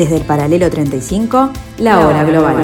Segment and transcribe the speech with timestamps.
[0.00, 2.56] Desde el paralelo 35, la hora global.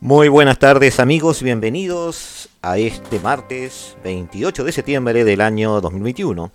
[0.00, 6.50] Muy buenas tardes amigos, bienvenidos a este martes 28 de septiembre del año 2021.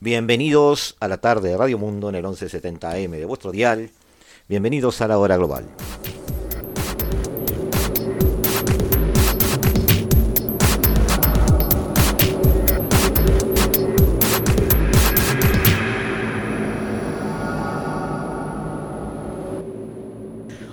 [0.00, 3.92] Bienvenidos a la tarde de Radio Mundo en el 1170M de vuestro dial.
[4.48, 5.64] Bienvenidos a la hora global.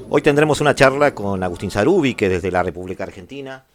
[0.07, 3.65] Hoy tendremos una charla con Agustín Sarubi, que desde la República Argentina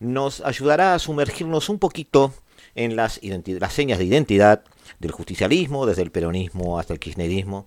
[0.00, 2.34] nos ayudará a sumergirnos un poquito
[2.74, 4.64] en las, las señas de identidad
[4.98, 7.66] del justicialismo, desde el peronismo hasta el kirchnerismo,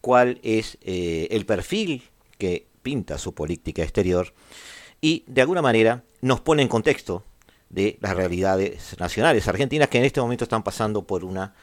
[0.00, 2.02] cuál es eh, el perfil
[2.38, 4.32] que pinta su política exterior
[5.00, 7.24] y de alguna manera nos pone en contexto
[7.68, 11.54] de las realidades nacionales argentinas que en este momento están pasando por una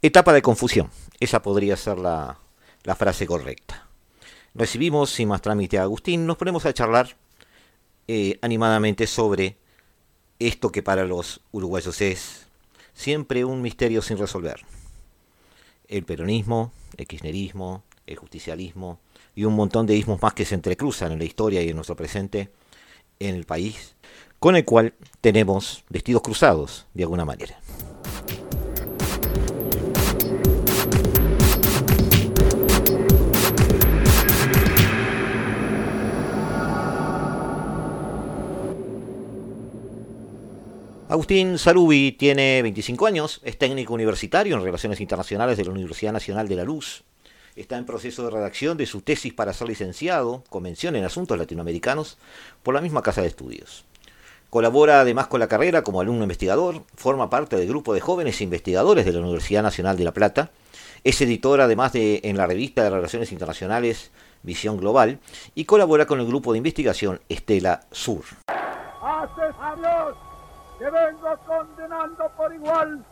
[0.00, 0.90] etapa de confusión.
[1.20, 2.38] Esa podría ser la
[2.96, 3.86] frase correcta.
[4.54, 7.16] Recibimos sin más trámite a Agustín, nos ponemos a charlar
[8.06, 9.56] eh, animadamente sobre
[10.38, 12.48] esto que para los uruguayos es
[12.92, 14.60] siempre un misterio sin resolver.
[15.92, 18.98] El peronismo, el kirchnerismo, el justicialismo
[19.34, 21.96] y un montón de ismos más que se entrecruzan en la historia y en nuestro
[21.96, 22.48] presente
[23.18, 23.94] en el país,
[24.38, 27.60] con el cual tenemos vestidos cruzados de alguna manera.
[41.12, 46.48] Agustín Salubi tiene 25 años, es técnico universitario en Relaciones Internacionales de la Universidad Nacional
[46.48, 47.04] de la Luz.
[47.54, 52.16] Está en proceso de redacción de su tesis para ser licenciado, Convención en Asuntos Latinoamericanos,
[52.62, 53.84] por la misma Casa de Estudios.
[54.48, 59.04] Colabora además con la carrera como alumno investigador, forma parte del grupo de jóvenes investigadores
[59.04, 60.50] de la Universidad Nacional de La Plata,
[61.04, 64.12] es editor además de en la revista de Relaciones Internacionales
[64.42, 65.18] Visión Global
[65.54, 68.24] y colabora con el grupo de investigación Estela Sur
[70.82, 73.04] que vengo condenando por igual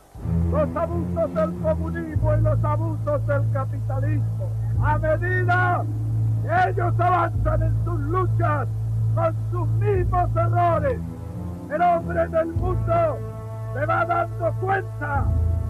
[0.51, 4.51] los abusos del comunismo y los abusos del capitalismo.
[4.83, 5.85] A medida
[6.43, 8.67] que ellos avanzan en sus luchas
[9.15, 10.99] con sus mismos errores,
[11.71, 13.19] el hombre del mundo
[13.75, 15.27] se va dando cuenta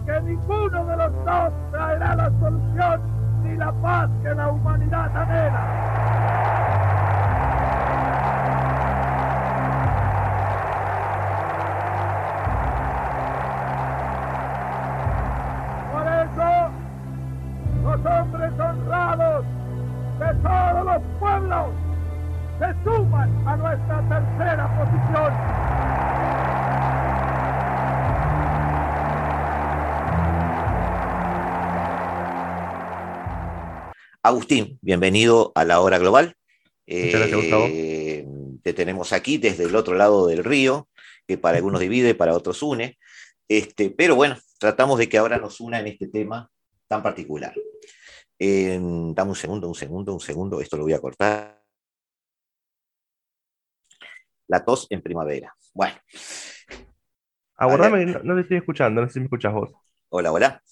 [0.06, 3.00] que ninguno de los dos traerá la solución
[3.43, 7.09] ni la paz que la humanidad anhela.
[18.50, 19.44] Hombres honrados
[20.19, 21.75] de todos los pueblos
[22.59, 25.33] se suman a nuestra tercera posición.
[34.22, 36.34] Agustín, bienvenido a la hora global.
[36.87, 37.66] Muchas gracias, Gustavo.
[37.69, 38.27] Eh,
[38.62, 40.89] te tenemos aquí desde el otro lado del río,
[41.27, 42.99] que para algunos divide, para otros une.
[43.49, 46.50] Este, pero bueno, tratamos de que ahora nos una en este tema
[46.87, 47.55] tan particular.
[48.41, 51.61] Dame un segundo, un segundo, un segundo, esto lo voy a cortar.
[54.49, 55.55] La tos en primavera.
[55.75, 55.95] Bueno.
[57.56, 59.71] Aguardame, no, no te estoy escuchando, no sé si me escuchas vos.
[60.09, 60.62] Hola, hola.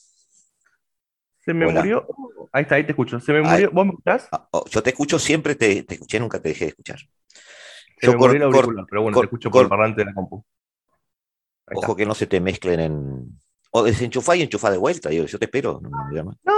[1.45, 1.81] Se me Hola.
[1.81, 2.07] murió.
[2.53, 3.21] Ahí está, ahí te escucho.
[3.21, 3.71] Se me murió.
[3.71, 4.29] ¿Vos me escuchás?
[4.33, 6.99] Ah, oh, yo te escucho siempre, te, te escuché, nunca te dejé de escuchar.
[8.01, 10.01] Se Yo me cor- murió cor- auricular, pero bueno, cor- te escucho por el parlante
[10.01, 10.45] de la compu.
[11.75, 13.41] Ojo que no se te mezclen en.
[13.79, 15.11] O desenchufá y enchufá de vuelta.
[15.11, 15.81] Yo, yo te espero.
[15.83, 15.91] No,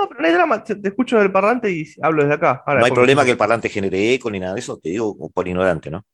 [0.08, 0.64] pero no hay drama.
[0.64, 2.62] Te te escucho del parlante y hablo desde acá.
[2.66, 5.16] Ahora, No hay problema que el parlante genere eco ni nada de eso, te digo
[5.30, 6.04] por ignorante, ¿no?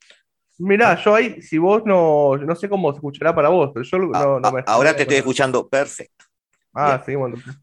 [0.59, 3.99] Mirá, yo ahí, si vos no, no sé cómo se escuchará para vos, pero yo
[4.15, 6.25] Ah, no, no ah, me ahora te estoy escuchando perfecto.
[6.75, 7.55] Ah, seguimos entonces.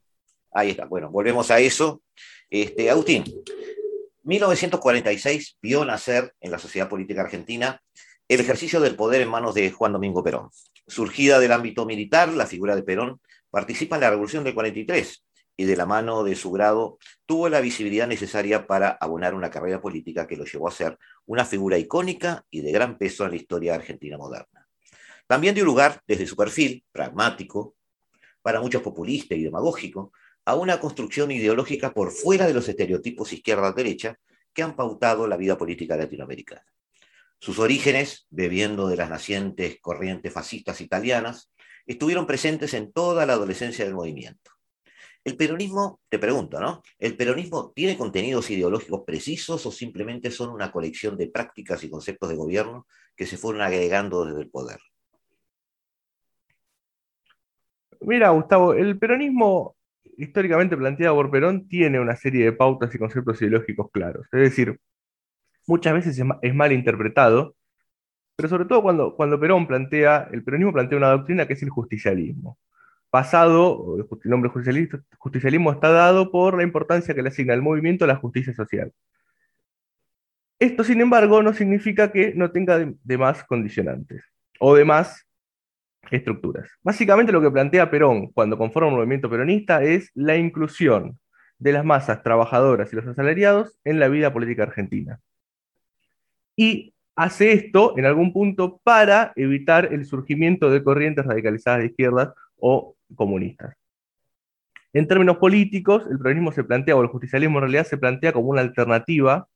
[0.51, 0.85] Ahí está.
[0.85, 2.01] Bueno, volvemos a eso.
[2.49, 3.23] Este, Agustín,
[4.23, 7.81] 1946 vio nacer en la sociedad política argentina
[8.27, 10.49] el ejercicio del poder en manos de Juan Domingo Perón.
[10.87, 13.19] Surgida del ámbito militar, la figura de Perón
[13.53, 15.25] participa en la Revolución del 43
[15.57, 16.97] y de la mano de su grado
[17.27, 20.97] tuvo la visibilidad necesaria para abonar una carrera política que lo llevó a ser
[21.27, 24.67] una figura icónica y de gran peso en la historia argentina moderna.
[25.27, 27.75] También dio lugar, desde su perfil pragmático,
[28.41, 30.11] para muchos populista y demagógico,
[30.45, 34.17] a una construcción ideológica por fuera de los estereotipos izquierda-derecha
[34.51, 36.65] que han pautado la vida política latinoamericana.
[37.37, 41.51] Sus orígenes, bebiendo de las nacientes corrientes fascistas italianas,
[41.85, 44.51] estuvieron presentes en toda la adolescencia del movimiento.
[45.23, 46.81] El peronismo, te pregunto, ¿no?
[46.99, 52.29] ¿El peronismo tiene contenidos ideológicos precisos o simplemente son una colección de prácticas y conceptos
[52.29, 54.79] de gobierno que se fueron agregando desde el poder?
[58.01, 59.77] Mira, Gustavo, el peronismo
[60.17, 64.27] históricamente planteado por Perón tiene una serie de pautas y conceptos ideológicos claros.
[64.31, 64.79] Es decir,
[65.65, 67.55] muchas veces es mal interpretado,
[68.35, 71.69] pero sobre todo cuando, cuando Perón plantea, el peronismo plantea una doctrina que es el
[71.69, 72.57] justicialismo.
[73.09, 78.07] Pasado, el nombre justicialismo está dado por la importancia que le asigna el movimiento a
[78.07, 78.91] la justicia social.
[80.57, 84.23] Esto, sin embargo, no significa que no tenga de, más condicionantes
[84.59, 85.27] o de más
[86.09, 86.69] estructuras.
[86.81, 91.19] Básicamente lo que plantea Perón cuando conforma un movimiento peronista es la inclusión
[91.59, 95.19] de las masas trabajadoras y los asalariados en la vida política argentina.
[96.55, 102.33] Y hace esto en algún punto para evitar el surgimiento de corrientes radicalizadas de izquierdas
[102.57, 103.75] o comunistas.
[104.93, 108.49] En términos políticos, el peronismo se plantea, o el justicialismo en realidad se plantea como
[108.49, 109.47] una alternativa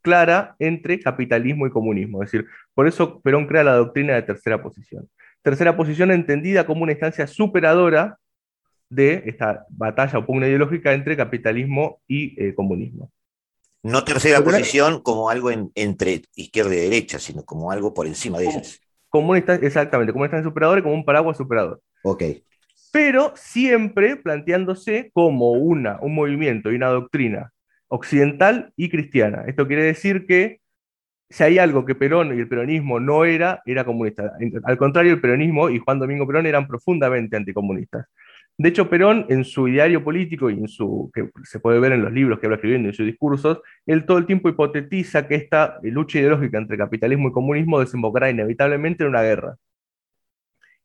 [0.00, 2.22] clara entre capitalismo y comunismo.
[2.22, 5.08] Es decir, por eso Perón crea la doctrina de tercera posición.
[5.42, 8.18] Tercera posición entendida como una instancia superadora
[8.88, 13.10] de esta batalla o pugna ideológica entre capitalismo y eh, comunismo.
[13.86, 18.46] No tercera posición como algo entre izquierda y derecha, sino como algo por encima de
[18.46, 18.80] ellas.
[19.08, 21.80] Como exactamente, como una instancia superadora y como un paraguas superador.
[22.02, 22.22] Ok
[22.96, 27.52] pero siempre planteándose como una, un movimiento y una doctrina
[27.88, 29.44] occidental y cristiana.
[29.46, 30.60] Esto quiere decir que
[31.28, 34.32] si hay algo que Perón y el peronismo no era, era comunista.
[34.64, 38.06] Al contrario, el peronismo y Juan Domingo Perón eran profundamente anticomunistas.
[38.58, 42.02] De hecho, Perón, en su ideario político y en su, que se puede ver en
[42.02, 45.34] los libros que habla escribiendo y en sus discursos, él todo el tiempo hipotetiza que
[45.34, 49.56] esta lucha ideológica entre capitalismo y comunismo desembocará inevitablemente en una guerra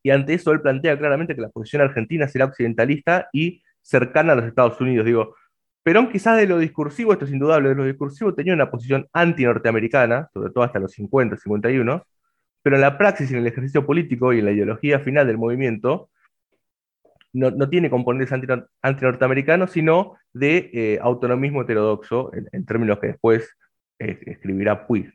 [0.04, 4.36] y ante eso él plantea claramente que la posición argentina será occidentalista y cercana a
[4.36, 5.06] los Estados Unidos.
[5.06, 5.36] Digo,
[5.84, 10.30] Perón quizás de lo discursivo, esto es indudable, de lo discursivo tenía una posición anti-norteamericana,
[10.34, 12.06] sobre todo hasta los 50, 51,
[12.62, 16.10] pero en la praxis, en el ejercicio político y en la ideología final del movimiento,
[17.34, 18.32] no, tiene componentes
[18.82, 23.58] anti-norteamericanos, sino de eh, autonomismo heterodoxo, en, términos que después
[24.00, 25.14] eh, escribirá Puig.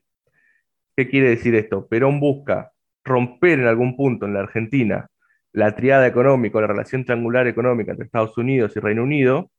[0.96, 1.86] ¿Qué quiere decir esto?
[1.86, 2.72] Perón busca
[3.04, 5.08] romper en algún punto en la Argentina
[5.52, 9.50] la triada económica la relación triangular económica entre Estados Unidos y Reino Unido,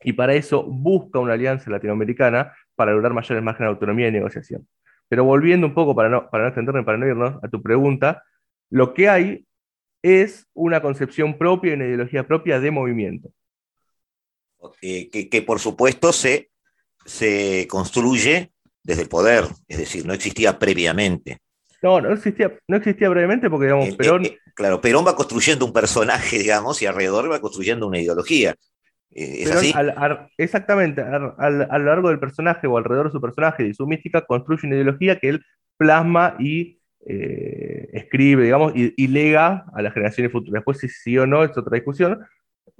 [0.00, 4.68] y para eso busca una alianza latinoamericana para lograr mayores márgenes de autonomía y negociación.
[5.08, 8.22] Pero volviendo un poco, para no, para no extenderme, para no irnos a tu pregunta,
[8.70, 9.47] lo que hay
[10.02, 13.30] es una concepción propia y una ideología propia de movimiento.
[14.80, 16.50] que, que, por supuesto se,
[17.04, 18.52] se construye
[18.82, 21.38] desde el poder, es decir, no existía previamente.
[21.82, 24.26] No, no existía, no existía brevemente porque, digamos, Perón...
[24.54, 28.56] claro, Perón va construyendo un personaje, digamos, y alrededor va construyendo una ideología.
[29.10, 29.72] Eh, ¿Es así?
[30.36, 34.66] exactamente, a lo largo del personaje o alrededor de su personaje y su mística construye
[34.66, 35.44] una ideología que él
[35.76, 40.60] plasma y eh, escribe, digamos, y, y, lega a las generaciones futuras.
[40.60, 42.20] Después, si sí o no, es otra discusión,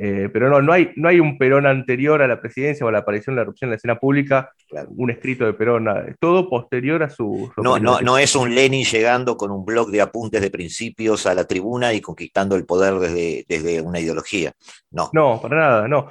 [0.00, 2.92] eh, pero no, no hay, no hay un Perón anterior a la presidencia o a
[2.92, 4.52] la aparición de la erupción en la escena pública,
[4.90, 6.06] un escrito de Perón, nada.
[6.20, 7.50] Todo posterior a su...
[7.56, 11.34] no, no, no es un Lenin llegando con un blog de apuntes de principios a
[11.34, 14.52] la tribuna y conquistando el poder desde, desde una ideología.
[14.92, 15.10] No.
[15.12, 16.08] No, para nada, no.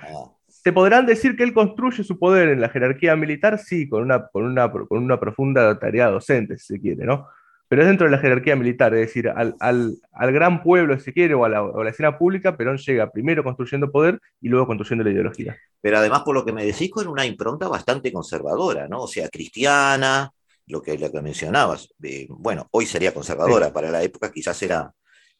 [0.63, 4.27] Te podrán decir que él construye su poder en la jerarquía militar, sí, con una,
[4.27, 7.27] con una, con una profunda tarea docente, si se quiere, ¿no?
[7.67, 9.97] Pero es dentro de la jerarquía militar, es decir, al,
[10.33, 14.47] gran pueblo, si quiere, o a, la, escena pública, Perón llega primero construyendo poder y
[14.47, 15.57] luego construyendo la ideología.
[15.81, 19.01] Pero además, por lo que me decís, con una impronta bastante conservadora, ¿no?
[19.01, 20.31] O sea, cristiana,
[20.67, 21.89] lo que, lo que mencionabas.
[22.29, 24.91] bueno, hoy sería conservadora, para la época quizás era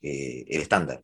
[0.02, 1.02] eh, el estándar.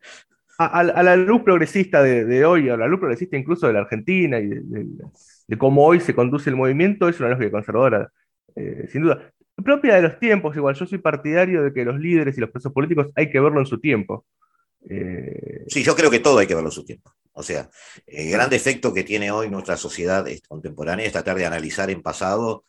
[0.58, 4.46] A, la luz progresista de, hoy, a la luz progresista incluso de la Argentina y
[4.46, 8.12] de, cómo hoy se conduce el movimiento, es una lógica conservadora.
[8.54, 12.36] Eh, sin duda propia de los tiempos, igual yo soy partidario de que los líderes
[12.36, 14.26] y los presos políticos hay que verlo en su tiempo.
[14.88, 17.14] Eh, sí, yo creo que todo hay que verlo en su tiempo.
[17.32, 17.68] O sea,
[18.06, 22.64] el gran defecto que tiene hoy nuestra sociedad contemporánea es tratar de analizar en pasado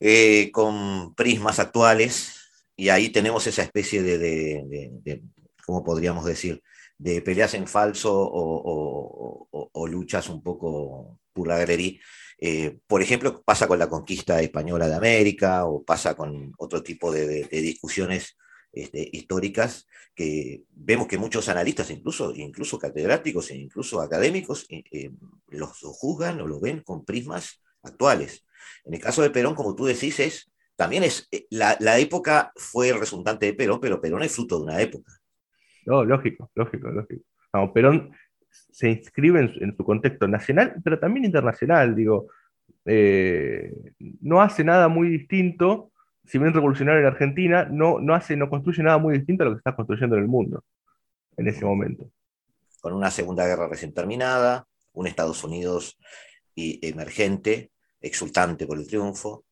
[0.00, 2.40] eh, con prismas actuales
[2.76, 5.22] y ahí tenemos esa especie de,
[5.64, 6.62] ¿cómo podríamos decir?
[6.98, 12.00] De peleas en falso o, luchas un poco por la galería
[12.38, 17.12] eh, por ejemplo, pasa con la conquista española de América o pasa con otro tipo
[17.12, 18.36] de, discusiones
[18.72, 25.10] este, históricas que vemos que muchos analistas, incluso, incluso catedráticos e incluso académicos, eh, eh,
[25.48, 28.44] los juzgan o lo ven con prismas actuales.
[28.84, 32.90] En el caso de Perón, como tú decís, es, también es, la, la época fue
[32.90, 35.12] el resultante de Perón, pero Perón es fruto de una época.
[35.86, 37.24] No, lógico, lógico, lógico.
[37.72, 38.10] Perón
[38.70, 42.28] se inscribe en su, contexto nacional, pero también internacional, digo,
[42.84, 43.72] eh,
[44.20, 45.92] no hace nada muy distinto,
[46.24, 49.52] si bien revolucionario en Argentina, no, no, hace, no construye nada muy distinto a lo
[49.52, 50.64] que está construyendo en el mundo
[51.36, 52.10] en ese momento.
[52.80, 55.98] Con una Segunda Guerra recién terminada, un Estados Unidos
[56.56, 57.70] emergente,
[58.00, 59.44] exultante por el triunfo.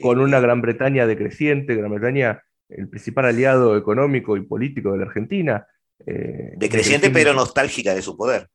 [0.00, 5.04] Con una Gran Bretaña decreciente, Gran Bretaña el principal aliado económico y político de la
[5.04, 5.66] Argentina.
[6.06, 8.48] Eh, decreciente, pero nostálgica de su poder.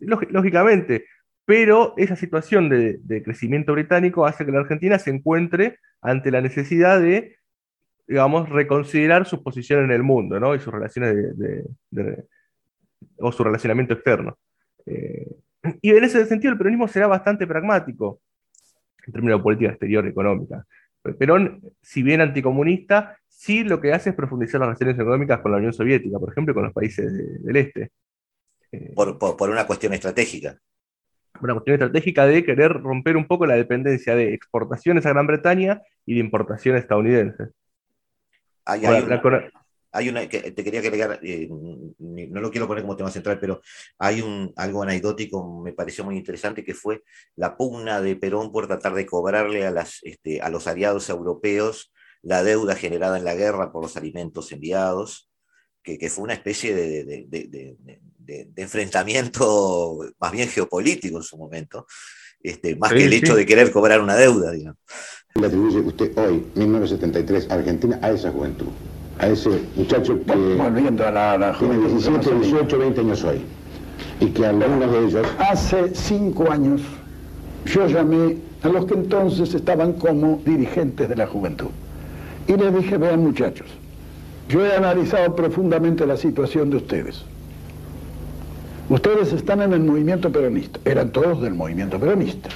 [0.00, 1.04] Lógicamente,
[1.44, 7.00] pero esa situación de, crecimiento británico hace que la Argentina se encuentre ante la necesidad
[7.00, 7.36] de,
[8.06, 10.54] digamos, reconsiderar su posición en el mundo, ¿no?
[10.54, 12.24] Y sus relaciones de,
[13.18, 14.38] o su relacionamiento externo.
[14.86, 15.26] Eh,
[15.82, 18.20] y en ese sentido el peronismo será bastante pragmático
[19.06, 20.64] en términos de política exterior y económica.
[21.18, 25.56] Perón, si bien anticomunista, sí lo que hace es profundizar las relaciones económicas con la
[25.56, 27.10] Unión Soviética, por ejemplo, y con los países
[27.42, 27.90] del este.
[28.70, 30.58] Eh, por, una cuestión estratégica.
[31.40, 35.80] Una cuestión estratégica de querer romper un poco la dependencia de exportaciones a Gran Bretaña
[36.04, 37.48] y de importaciones estadounidenses.
[38.66, 43.40] Hay, hay una, que te quería agregar, eh, no lo quiero poner como tema central,
[43.40, 43.62] pero
[43.98, 47.02] hay un, algo anecdótico, me pareció muy interesante, que fue
[47.36, 51.90] la pugna de Perón por tratar de cobrarle a, las, este, a los aliados europeos
[52.22, 55.30] la deuda generada en la guerra por los alimentos enviados,
[55.82, 57.76] que, que fue una especie de, de, de,
[58.18, 61.86] de, enfrentamiento más bien geopolítico en su momento,
[62.42, 64.52] este, más que el hecho de querer cobrar una deuda.
[64.52, 64.78] Digamos.
[65.34, 68.68] Le atribuye usted hoy, 1973, Argentina, a esa juventud?
[69.20, 73.42] a ese muchacho que Volviendo a la, tiene 17, 18, 20 años hoy.
[74.18, 75.26] Y que algunos de ellos...
[75.38, 76.80] Hace cinco años
[77.66, 81.68] yo llamé a los que entonces estaban como dirigentes de la juventud.
[82.50, 83.68] Y les dije, vean muchachos,
[84.48, 87.22] yo he analizado profundamente la situación de ustedes.
[88.88, 92.48] Ustedes están en el movimiento peronista, eran todos del movimiento peronista.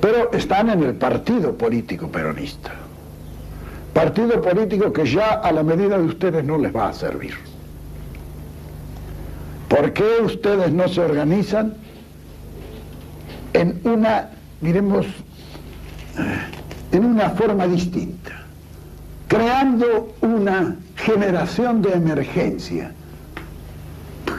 [0.00, 2.72] Pero están en el partido político peronista.
[3.94, 7.34] Partido político que ya a la medida de ustedes no les va a servir.
[9.68, 11.74] ¿Por qué ustedes no se organizan
[13.52, 15.06] en una, diremos,
[16.92, 18.44] en una forma distinta?
[19.28, 22.92] Creando una generación de emergencia.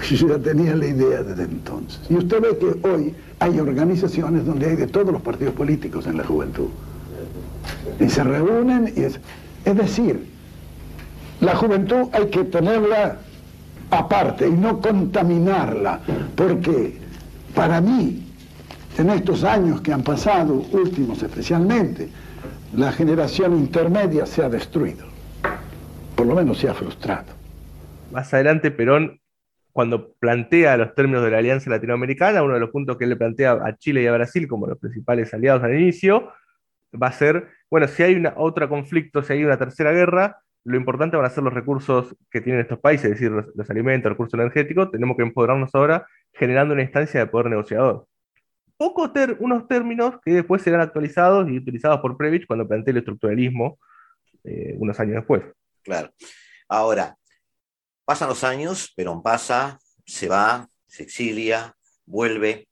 [0.10, 2.02] Yo ya tenía la idea desde entonces.
[2.10, 6.18] Y usted ve que hoy hay organizaciones donde hay de todos los partidos políticos en
[6.18, 6.68] la juventud.
[8.00, 9.20] Y se reúnen y es...
[9.64, 10.28] Es decir,
[11.40, 13.18] la juventud hay que tenerla
[13.92, 16.00] aparte y no contaminarla,
[16.36, 16.98] porque
[17.54, 18.24] para mí,
[18.98, 22.10] en estos años que han pasado, últimos especialmente,
[22.76, 25.06] la generación intermedia se ha destruido,
[26.16, 27.34] por lo menos se ha frustrado.
[28.12, 29.20] Más adelante, Perón,
[29.72, 33.54] cuando plantea los términos de la Alianza Latinoamericana, uno de los puntos que le plantea
[33.54, 36.32] a Chile y a Brasil como los principales aliados al inicio,
[37.02, 40.76] va a ser bueno, si hay una, otro conflicto, si hay una tercera guerra, lo
[40.76, 44.12] importante van a ser los recursos que tienen estos países, es decir, los, alimentos, el
[44.12, 48.06] recursos energéticos, tenemos que empoderarnos ahora generando una instancia de poder negociador.
[48.82, 53.78] Pocos unos términos que después serán actualizados y utilizados por Previch cuando plantea el estructuralismo
[54.44, 55.44] eh, unos años después.
[55.84, 56.12] Claro.
[56.68, 57.16] Ahora,
[58.06, 62.70] pasan los años, Perón pasa, se va, se exilia, vuelve,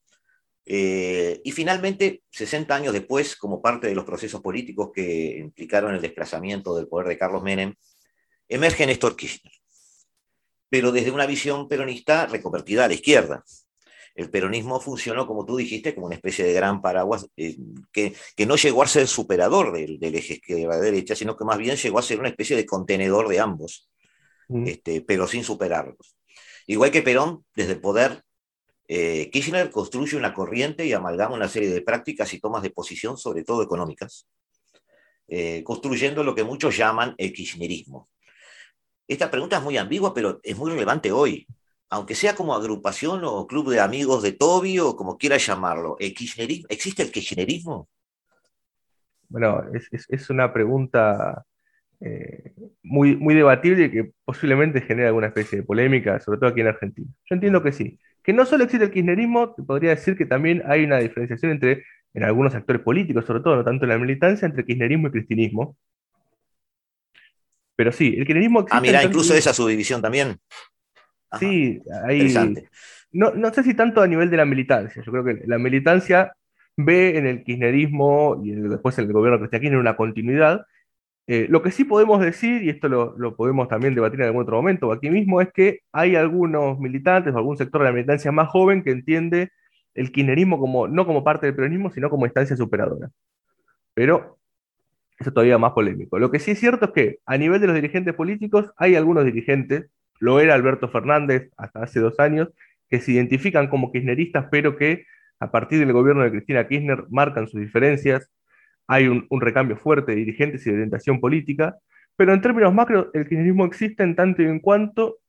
[0.65, 6.01] eh, y finalmente, 60 años después, como parte de los procesos políticos que implicaron el
[6.01, 7.75] desplazamiento del poder de Carlos Menem,
[8.47, 9.53] emerge Néstor Kirchner,
[10.69, 13.43] pero desde una visión peronista reconvertida a la izquierda.
[14.19, 17.55] El peronismo funcionó, como tú dijiste, como una especie de gran paraguas eh,
[17.93, 21.77] que, que, no llegó a ser superador del, del eje izquierda-derecha, sino que más bien
[21.77, 23.89] llegó a ser una especie de contenedor de ambos,
[24.49, 24.67] mm.
[24.67, 26.17] este, pero sin superarlos.
[26.67, 28.21] Igual que Perón, desde el poder,
[28.89, 33.17] eh, Kirchner construye una corriente y amalgama una serie de prácticas y tomas de posición,
[33.17, 34.27] sobre todo económicas,
[35.29, 38.09] eh, construyendo lo que muchos llaman el kirchnerismo.
[39.07, 41.47] Esta pregunta es muy ambigua, pero es muy relevante hoy.
[41.89, 46.13] Aunque sea como agrupación o club de amigos de Toby o como quiera llamarlo, ¿el
[46.13, 47.89] kirchnerismo, ¿existe el kirchnerismo?
[49.27, 51.45] Bueno, es, una pregunta
[51.99, 52.53] eh,
[52.83, 56.67] muy, muy debatible y que posiblemente genere alguna especie de polémica, sobre todo aquí en
[56.67, 57.07] Argentina.
[57.25, 60.61] Yo entiendo que sí que no solo existe el kirchnerismo, te podría decir que también
[60.67, 64.45] hay una diferenciación entre, en algunos actores políticos, sobre todo, no tanto en la militancia,
[64.45, 65.77] entre kirchnerismo y cristinismo.
[67.75, 68.77] Pero sí, el kirchnerismo existe.
[68.77, 70.37] Ah, mira, incluso esa subdivisión también.
[71.37, 72.33] Sí, hay.
[73.11, 75.01] No, no sé si tanto a nivel de la militancia.
[75.03, 76.33] Yo creo que la militancia
[76.77, 80.65] ve en el kirchnerismo y después en el gobierno de Cristian Kirchner una continuidad.
[81.27, 84.41] Eh, lo que sí podemos decir, y esto lo, lo, podemos también debatir en algún
[84.41, 87.93] otro momento o aquí mismo, es que hay algunos militantes o algún sector de la
[87.93, 89.51] militancia más joven que entiende
[89.93, 93.09] el kirchnerismo como, no como parte del peronismo, sino como instancia superadora.
[93.93, 94.39] Pero
[95.19, 96.17] eso todavía más polémico.
[96.17, 99.25] Lo que sí es cierto es que a nivel de los dirigentes políticos hay algunos
[99.25, 102.49] dirigentes, lo era Alberto Fernández hasta hace dos años,
[102.89, 105.05] que se identifican como kirchneristas, pero que
[105.39, 108.29] a partir del gobierno de Cristina Kirchner marcan sus diferencias,
[108.87, 111.77] hay un, recambio fuerte de dirigentes y de orientación política,
[112.15, 115.19] pero en términos macro, el kirchnerismo existe en tanto y en cuanto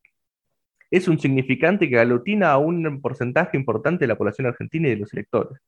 [0.90, 4.96] es un significante que aglutina a un porcentaje importante de la población argentina y de
[4.96, 5.60] los electores.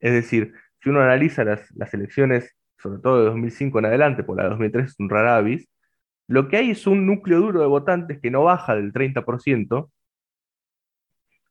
[0.00, 4.36] Es decir, si uno analiza las, las elecciones, sobre todo de 2005 en adelante, por
[4.36, 5.68] la de 2003 es un raravis,
[6.26, 9.90] lo que hay es un núcleo duro de votantes que no baja del 30%,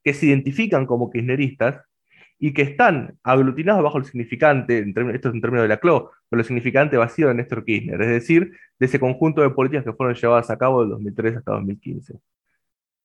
[0.04, 1.82] que se identifican como kirchneristas
[2.40, 6.42] y que están aglutinados bajo el significante, esto es en términos de la CLO, pero
[6.42, 10.16] el significante vacío de Néstor Kirchner, es decir, de ese conjunto de políticas que fueron
[10.16, 12.20] llevadas a cabo del 2003 hasta 2015.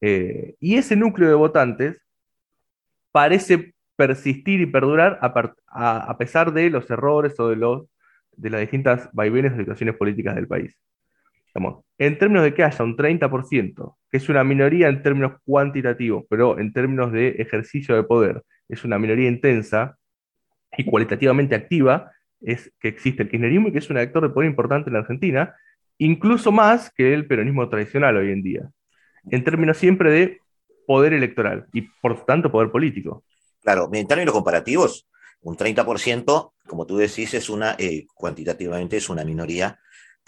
[0.00, 2.00] Eh, y ese núcleo de votantes
[3.12, 7.86] parece persistir y perdurar a, pesar de los errores o de, los,
[8.36, 10.76] de las distintas vaivenes o situaciones políticas del país.
[11.98, 16.58] En términos de que haya un 30%, que es una minoría en términos cuantitativos, pero
[16.58, 19.96] en términos de ejercicio de poder, es una minoría intensa
[20.76, 24.48] y cualitativamente activa, es que existe el kirchnerismo y que es un actor de poder
[24.48, 25.54] importante en la Argentina,
[25.98, 28.70] incluso más que el peronismo tradicional hoy en día,
[29.30, 30.40] en términos siempre de
[30.86, 33.24] poder electoral y por tanto poder político.
[33.62, 35.08] Claro, en términos comparativos,
[35.40, 39.78] un 30%, como tú decís, es una, eh, cuantitativamente es una minoría,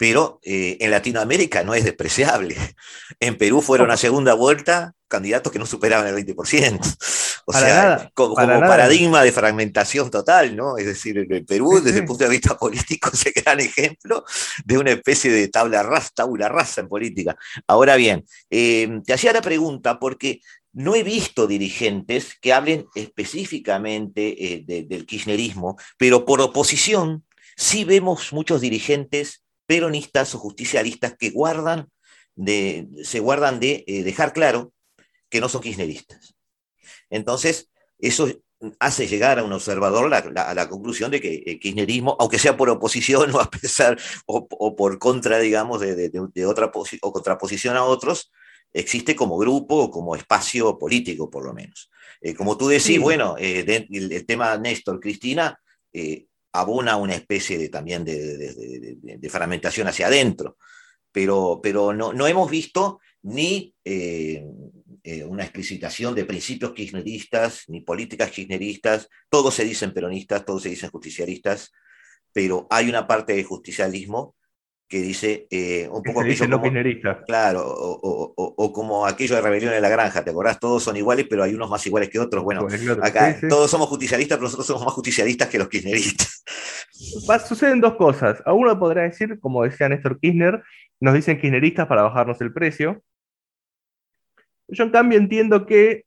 [0.01, 2.55] pero eh, en Latinoamérica no es despreciable.
[3.19, 6.79] En Perú fueron a segunda vuelta candidatos que no superaban el 20%.
[7.45, 10.77] O sea, como, paradigma de fragmentación total, ¿no?
[10.77, 14.23] Es decir, el Perú, desde el punto de vista político, es el gran ejemplo
[14.63, 17.35] de una especie de tabla rasa, tabula rasa en política.
[17.67, 20.39] Ahora bien, eh, te hacía la pregunta porque
[20.71, 27.23] no he visto dirigentes que hablen específicamente eh, del kirchnerismo, pero por oposición
[27.57, 29.40] sí vemos muchos dirigentes
[29.71, 31.87] peronistas o justicialistas que guardan
[32.35, 34.73] de, se guardan de eh, dejar claro
[35.29, 36.35] que no son kirchneristas.
[37.09, 38.27] Entonces, eso
[38.79, 42.69] hace llegar a un observador a la conclusión de que el kirchnerismo, aunque sea por
[42.69, 46.69] oposición o a pesar o, por contra, digamos, de, otra
[47.01, 48.29] o contraposición a otros,
[48.73, 51.89] existe como grupo o como espacio político, por lo menos.
[52.19, 55.57] Eh, como tú decís, bueno, eh, el, tema Néstor, Cristina,
[55.93, 60.57] eh, abona una especie de, también de, fragmentación hacia adentro,
[61.11, 64.43] pero, pero no, no hemos visto ni eh,
[65.03, 70.69] eh, una explicitación de principios kirchneristas, ni políticas kirchneristas, todos se dicen peronistas, todos se
[70.69, 71.71] dicen justicialistas,
[72.33, 74.35] pero hay una parte del justicialismo
[74.87, 76.61] que dice eh, un poco como,
[77.25, 80.59] claro, o, como aquello de rebelión en la granja, ¿te acordás?
[80.59, 82.43] Todos son iguales, pero hay unos más iguales que otros.
[82.43, 82.67] Bueno,
[83.01, 86.43] acá todos somos justicialistas, pero nosotros somos más justicialistas que los kirchneristas.
[87.47, 88.41] suceden dos cosas.
[88.45, 90.61] A uno podrá decir, como decía Néstor Kirchner,
[90.99, 93.01] nos dicen kirchneristas para bajarnos el precio.
[94.67, 96.05] Yo en cambio entiendo que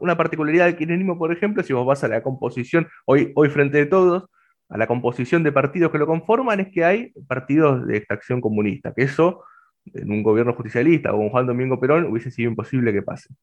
[0.00, 3.78] una particularidad del kirchnerismo, por ejemplo, si vos vas a la composición, hoy, hoy frente
[3.78, 4.24] de todos,
[4.68, 8.92] a la composición de partidos que lo conforman es que hay partidos de extracción comunista,
[8.94, 9.44] que eso
[9.92, 13.34] en un gobierno justicialista o con Juan Domingo Perón hubiese sido imposible que pase.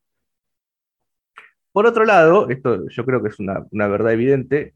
[1.72, 4.74] Por otro lado, esto yo creo que es una, verdad evidente,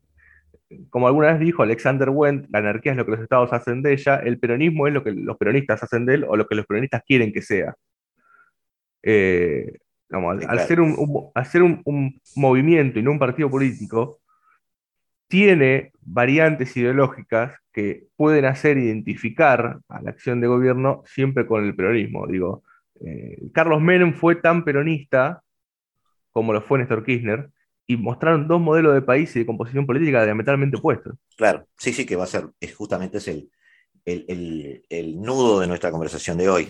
[0.90, 3.94] como alguna vez dijo Alexander Wendt, la anarquía es lo que los estados hacen de
[3.94, 6.66] ella, el peronismo es lo que los peronistas hacen de él o lo que los
[6.66, 7.76] peronistas quieren que sea.
[9.04, 9.78] Eh,
[10.10, 14.20] al, ser, un, un, movimiento y no un partido político,
[15.28, 21.76] tiene variantes ideológicas que pueden hacer identificar a la acción de gobierno siempre con el
[21.76, 22.28] peronismo.
[22.28, 22.64] Digo,
[23.02, 25.42] eh, Carlos Menem fue tan peronista
[26.36, 27.50] como lo fue Néstor Kirchner,
[27.88, 31.16] y mostraron dos modelos de país y de composición política diametralmente opuestos.
[31.38, 33.50] Claro, sí, sí, que va a ser, es justamente es el,
[34.90, 36.68] el nudo de nuestra conversación de hoy.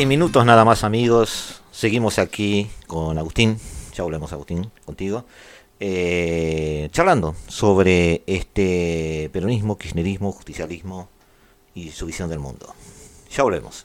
[0.00, 3.58] En minutos nada más amigos, seguimos aquí con Agustín,
[3.94, 5.26] ya volvemos Agustín contigo,
[5.78, 11.10] eh, charlando sobre este peronismo, kirchnerismo, justicialismo
[11.74, 12.74] y su visión del mundo.
[13.30, 13.84] Ya volvemos.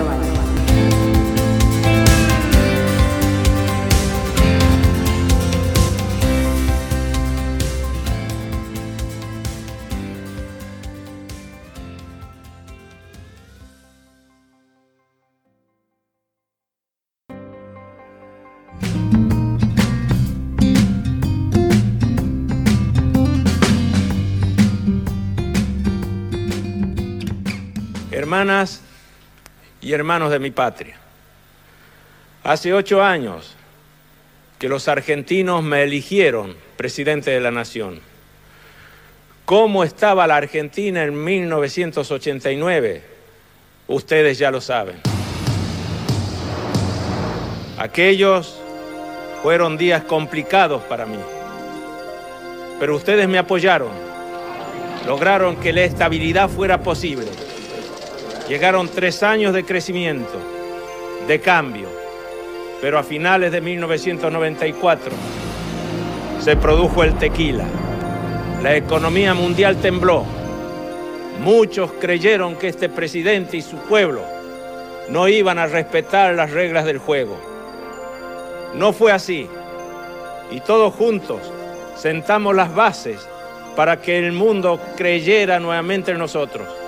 [29.91, 30.95] y hermanos de mi patria.
[32.45, 33.57] Hace ocho años
[34.57, 37.99] que los argentinos me eligieron presidente de la nación.
[39.43, 43.03] ¿Cómo estaba la Argentina en 1989?
[43.89, 44.95] Ustedes ya lo saben.
[47.77, 48.61] Aquellos
[49.43, 51.19] fueron días complicados para mí,
[52.79, 53.91] pero ustedes me apoyaron,
[55.05, 57.50] lograron que la estabilidad fuera posible
[58.51, 60.37] Llegaron tres años de crecimiento,
[61.25, 61.87] de cambio,
[62.81, 65.13] pero a finales de 1994
[66.37, 67.63] se produjo el tequila.
[68.61, 70.25] La economía mundial tembló.
[71.39, 74.21] Muchos creyeron que este presidente y su pueblo
[75.07, 77.37] no iban a respetar las reglas del juego.
[78.75, 79.47] No fue así.
[80.51, 81.39] Y todos juntos
[81.95, 83.25] sentamos las bases
[83.77, 86.80] para que el mundo creyera nuevamente en nosotros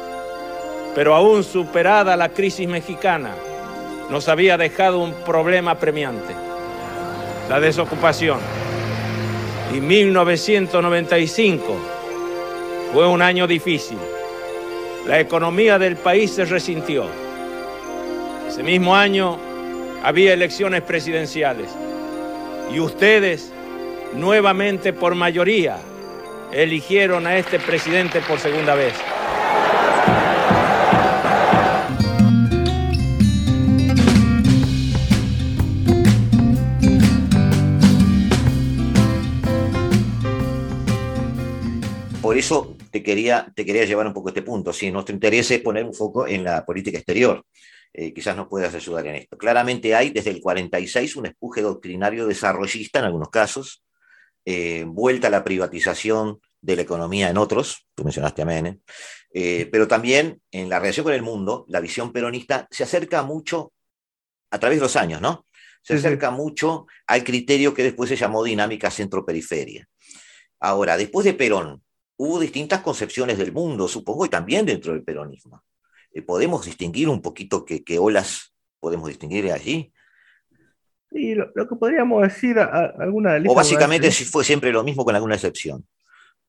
[0.95, 3.31] pero aún superada la crisis mexicana,
[4.09, 6.33] nos había dejado un problema premiante,
[7.49, 8.39] la desocupación.
[9.73, 11.63] Y 1995
[12.93, 13.97] fue un año difícil.
[15.07, 17.05] La economía del país se resintió.
[18.47, 19.37] Ese mismo año
[20.03, 21.69] había elecciones presidenciales
[22.71, 23.51] y ustedes,
[24.15, 25.77] nuevamente por mayoría,
[26.51, 28.93] eligieron a este presidente por segunda vez.
[42.43, 44.73] Eso te quería, te quería llevar un poco a este punto.
[44.73, 47.45] Si nuestro interés es poner un foco en la política exterior,
[47.93, 49.37] eh, quizás nos puedas ayudar en esto.
[49.37, 53.83] Claramente hay desde el 46 un empuje doctrinario desarrollista en algunos casos,
[54.45, 58.79] eh, vuelta a la privatización de la economía en otros, tú mencionaste a Menem,
[59.33, 63.71] eh, pero también en la relación con el mundo, la visión peronista se acerca mucho
[64.51, 65.45] a través de los años, ¿no?
[65.81, 69.87] Se acerca mucho al criterio que después se llamó dinámica centro-periferia.
[70.59, 71.83] Ahora, después de Perón,
[72.17, 75.63] hubo distintas concepciones del mundo, supongo, y también dentro del peronismo.
[76.11, 79.91] Eh, ¿Podemos distinguir un poquito qué, olas podemos distinguir allí?
[81.11, 85.35] Sí, lo, que podríamos decir, alguna O básicamente si fue siempre lo mismo con alguna
[85.35, 85.85] excepción.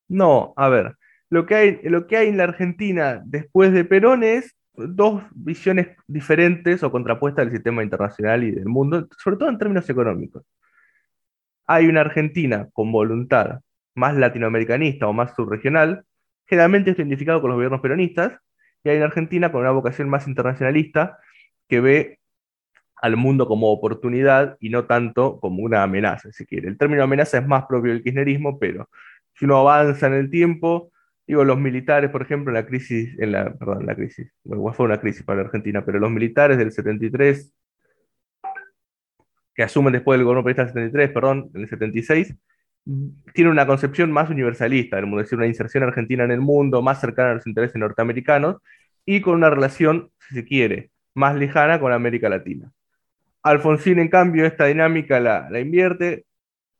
[0.09, 0.97] No, a ver,
[1.29, 5.89] lo que, hay, lo que hay en la Argentina después de Perón es dos visiones
[6.07, 10.45] diferentes o contrapuestas del sistema internacional y del mundo, sobre todo en términos económicos.
[11.67, 13.61] Hay una Argentina con voluntad
[13.95, 16.05] más latinoamericanista o más subregional,
[16.47, 18.33] generalmente está identificado con los gobiernos peronistas,
[18.83, 21.19] y hay en Argentina con una vocación más internacionalista
[21.69, 22.19] que ve
[22.97, 26.69] al mundo como oportunidad y no tanto como una amenaza, si quiere.
[26.69, 28.89] El término amenaza es más propio del kirchnerismo, pero
[29.35, 30.93] si uno avanza en el tiempo,
[31.27, 35.01] digo, los militares, por ejemplo, en la crisis, en la, perdón, la crisis, fue una
[35.01, 37.55] crisis para la Argentina, pero los militares del 73,
[39.55, 42.35] que asumen después del gobierno peronista del 73, perdón, en el 76,
[43.33, 46.83] tiene una concepción más universalista del mundo, es decir, una inserción argentina en el mundo,
[46.83, 48.57] más cercana a los intereses norteamericanos
[49.07, 52.71] y con una relación, si se quiere, más lejana con América Latina.
[53.43, 56.25] Alfonsín, en cambio, esta dinámica la, invierte,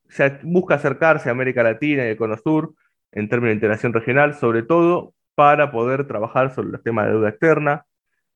[0.09, 2.75] se busca acercarse a América Latina y el Sur
[3.13, 7.29] en términos de integración regional, sobre todo para poder trabajar sobre los temas de deuda
[7.31, 7.87] externa.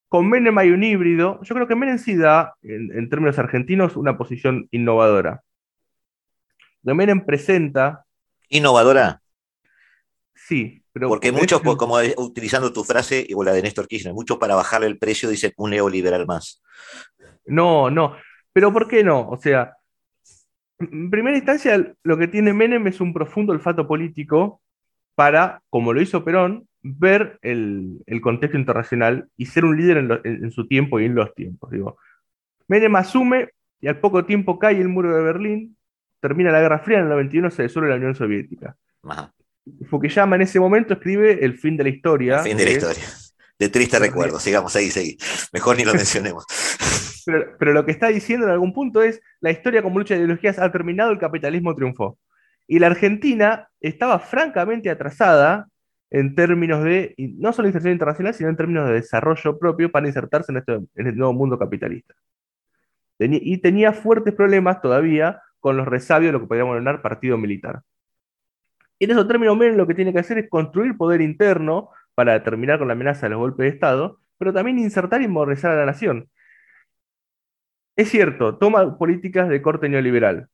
[0.08, 1.40] Con Menem hay un híbrido.
[1.42, 5.42] Yo creo que Menem sí da, en términos argentinos, una posición innovadora
[6.94, 8.04] Menem presenta.
[8.48, 9.20] ¿Innovadora?
[10.34, 11.08] Sí, pero.
[11.08, 14.98] Porque muchos, como utilizando tu frase o la de Néstor Kirchner, muchos para bajarle el
[14.98, 16.62] precio dicen un neoliberal más.
[17.46, 18.16] No, no.
[18.52, 19.28] Pero ¿por qué no?
[19.28, 19.74] O sea,
[20.78, 24.60] en primera instancia, lo que tiene Menem es un profundo olfato político
[25.14, 30.50] para, como lo hizo Perón, ver el, contexto internacional y ser un líder en, en,
[30.52, 31.70] su tiempo y en los tiempos.
[31.70, 31.98] Digo.
[32.68, 35.76] Menem asume y al poco tiempo cae el muro de Berlín,
[36.20, 38.76] termina la Guerra Fría, en el 91 se disuelve la Unión Soviética.
[39.02, 39.32] Ajá.
[39.88, 42.36] Fukuyama en ese momento escribe El fin de la historia.
[42.38, 43.04] El fin de la historia.
[43.58, 45.18] De triste recuerdo, sigamos ahí, seguí.
[45.52, 46.44] Mejor ni lo mencionemos.
[47.58, 50.58] pero, lo que está diciendo en algún punto es, la historia como lucha de ideologías
[50.58, 52.18] ha terminado, el capitalismo triunfó.
[52.66, 55.68] Y la Argentina estaba francamente atrasada
[56.10, 60.52] en términos de, no solo inserción internacional, sino en términos de desarrollo propio para insertarse
[60.52, 62.14] en este, en el nuevo mundo capitalista.
[63.18, 67.82] y tenía fuertes problemas todavía con los resabios lo que podríamos llamar partido militar.
[68.98, 72.78] En esos términos, Menem lo que tiene que hacer es construir poder interno para terminar
[72.78, 75.84] con la amenaza de los golpes de Estado, pero también insertar y modernizar a la
[75.84, 76.30] nación.
[77.96, 80.48] Es cierto, toma políticas de corte neoliberal.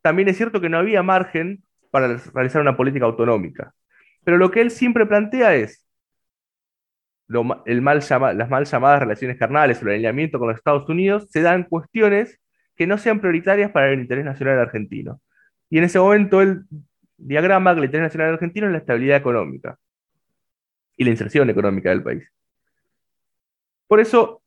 [0.00, 3.74] También es cierto que no había margen para realizar una política autonómica.
[4.24, 5.86] Pero lo que él siempre plantea es
[7.66, 11.42] el mal las mal llamadas relaciones carnales o el alineamiento con los Estados Unidos se
[11.42, 12.40] dan cuestiones
[12.78, 15.20] que no sean prioritarias para el interés nacional argentino.
[15.68, 16.62] Y en ese momento él
[17.16, 19.76] diagrama que el interés nacional argentino es la estabilidad económica
[20.96, 22.32] y la inserción económica del país.
[23.88, 24.42] Por eso,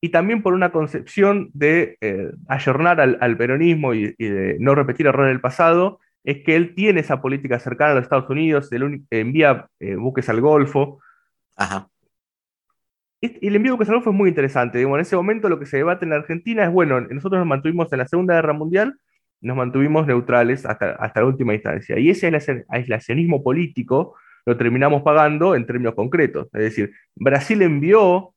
[0.00, 5.30] y también por una concepción de eh, ayornar al, peronismo y, de no repetir errores
[5.30, 8.68] del pasado, es que él tiene esa política cercana a los Estados Unidos,
[9.10, 11.00] envía eh, buques al Golfo.
[11.56, 11.88] Ajá.
[13.20, 14.80] Y el envío al Golfo es muy interesante.
[14.80, 17.92] en ese momento lo que se debate en la Argentina es, bueno, nosotros nos mantuvimos
[17.92, 18.94] en la Segunda Guerra Mundial,
[19.40, 21.98] nos mantuvimos neutrales hasta, hasta la última instancia.
[21.98, 22.30] Y ese
[22.68, 24.14] aislacionismo político
[24.46, 26.48] lo terminamos pagando en términos concretos.
[26.52, 28.34] Es decir, Brasil envió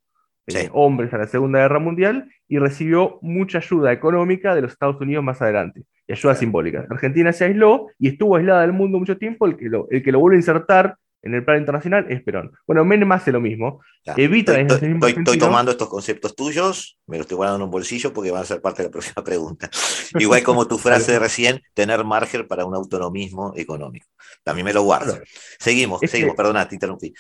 [0.48, 5.00] eh, hombres a la Segunda Guerra Mundial y recibió mucha ayuda económica de los Estados
[5.00, 6.86] Unidos más adelante, y ayuda simbólica.
[6.90, 10.12] Argentina se aisló y estuvo aislada del mundo mucho tiempo, el que lo, el que
[10.12, 12.52] lo vuelve a insertar en el plano internacional es Perón.
[12.66, 13.82] Bueno, Menem hace lo mismo.
[14.18, 18.32] Evita estoy, estoy, tomando estos conceptos tuyos, me los estoy guardando en un bolsillo porque
[18.32, 19.70] van a ser parte de la próxima pregunta.
[20.18, 24.08] Igual como tu frase de recién, tener margen para un autonomismo económico.
[24.44, 25.18] También me lo guardo.
[25.60, 27.14] Seguimos, seguimos, perdona, te interrumpí.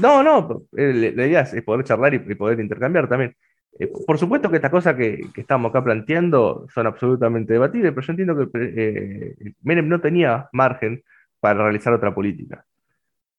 [0.00, 3.36] No, no, eh, la idea es poder charlar y poder intercambiar también.
[3.78, 8.12] Eh, por supuesto que estas cosas que, estamos acá planteando son absolutamente debatibles, pero yo
[8.12, 11.02] entiendo que eh, Menem no tenía margen
[11.40, 12.64] para realizar otra política.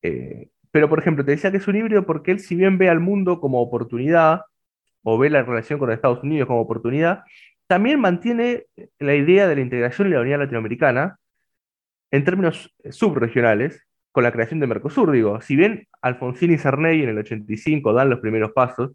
[0.05, 2.89] Eh, pero, por ejemplo, te decía que es un híbrido porque él, si bien ve
[2.89, 4.41] al mundo como oportunidad,
[5.03, 7.23] o ve la relación con Estados Unidos como oportunidad,
[7.67, 8.65] también mantiene
[8.99, 11.17] la idea de la integración y la unidad latinoamericana
[12.11, 15.11] en términos subregionales, con la creación de Mercosur.
[15.11, 18.93] Digo, si bien Alfonsín y Sarney en el 85 dan los primeros pasos,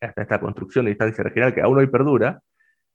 [0.00, 2.40] hasta esta construcción de distancia regional que aún hoy perdura,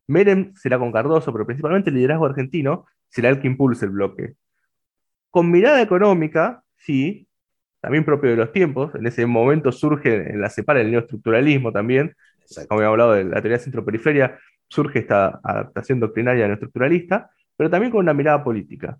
[0.07, 4.33] Menem será con Cardoso, pero principalmente el liderazgo argentino será el que impulse el bloque.
[5.29, 7.27] Con mirada económica, sí,
[7.81, 8.93] también propio de los tiempos.
[8.95, 12.15] En ese momento surge en la separa el neoestructuralismo también.
[12.67, 18.01] Como habíamos hablado de la teoría centro-periferia, surge esta adaptación doctrinaria neoestructuralista, pero también con
[18.01, 18.97] una mirada política.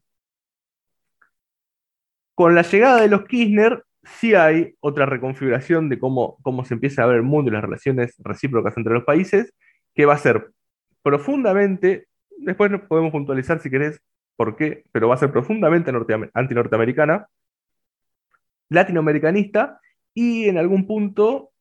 [2.35, 7.03] Con la llegada de los Kirchner, sí hay otra reconfiguración de cómo, cómo se empieza
[7.03, 9.53] a ver el mundo y las relaciones recíprocas entre los países,
[9.93, 10.49] que va a ser
[11.03, 14.01] profundamente, después podemos puntualizar si querés
[14.35, 15.91] por qué, pero va a ser profundamente
[16.33, 17.27] anti-norteamericana,
[18.73, 19.79] latinoamericanista
[20.13, 21.51] y en algún punto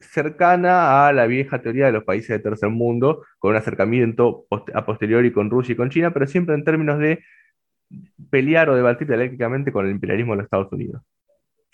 [0.00, 4.84] cercana a la vieja teoría de los países de tercer mundo, con un acercamiento a
[4.84, 7.22] posteriori con Rusia y con China, pero siempre en términos de
[8.30, 11.02] pelear o debatir dialécticamente con el imperialismo de los Estados Unidos.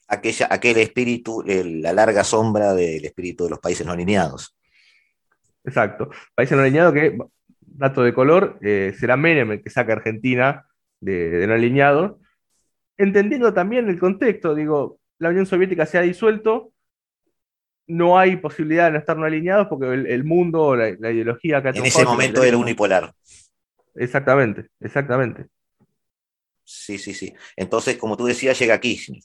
[0.09, 4.56] Aquella, aquel espíritu, la larga sombra del espíritu de los países no alineados.
[5.64, 6.11] Exacto.
[6.35, 7.18] Países no alineados que,
[7.61, 10.66] dato de color, eh, será Menem el que saca a Argentina
[11.00, 12.16] de, de no alineados,
[12.98, 16.72] entendiendo también el contexto, digo, la Unión Soviética se ha disuelto,
[17.87, 21.87] no hay posibilidad de no estar no alineados porque el, mundo, la, ideología que En
[21.87, 23.12] ese momento era unipolar.
[23.94, 25.46] Exactamente, exactamente.
[26.64, 27.32] Sí, sí, sí.
[27.54, 29.22] Entonces, como tú decías, llega Kirchner.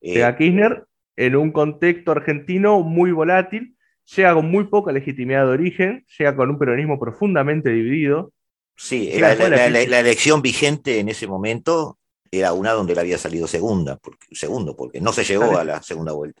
[0.00, 0.84] Llega eh, Kirchner
[1.16, 3.76] en un contexto argentino muy volátil,
[4.14, 8.32] llega con muy poca legitimidad de origen, llega con un peronismo profundamente dividido.
[8.76, 11.98] Sí, la, la, elección vigente en ese momento
[12.30, 15.82] era una donde él había salido segunda, porque, segundo, porque no se llegó a la
[15.82, 16.40] segunda vuelta.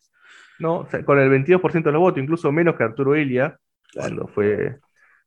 [0.58, 3.58] No, con el 22% de los votos, incluso menos que Arturo Elia,
[3.94, 4.78] cuando fue,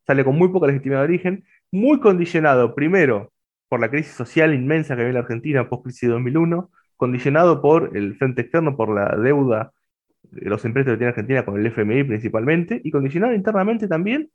[0.06, 3.34] sale con muy poca legitimidad de origen, muy condicionado, primero,
[3.67, 7.97] por la crisis social inmensa que había en la Argentina post-crisis de 2001, condicionado por
[7.97, 9.73] el frente externo, por la deuda
[10.21, 14.30] de los empréstitos que tiene Argentina con el FMI principalmente, y condicionado internamente también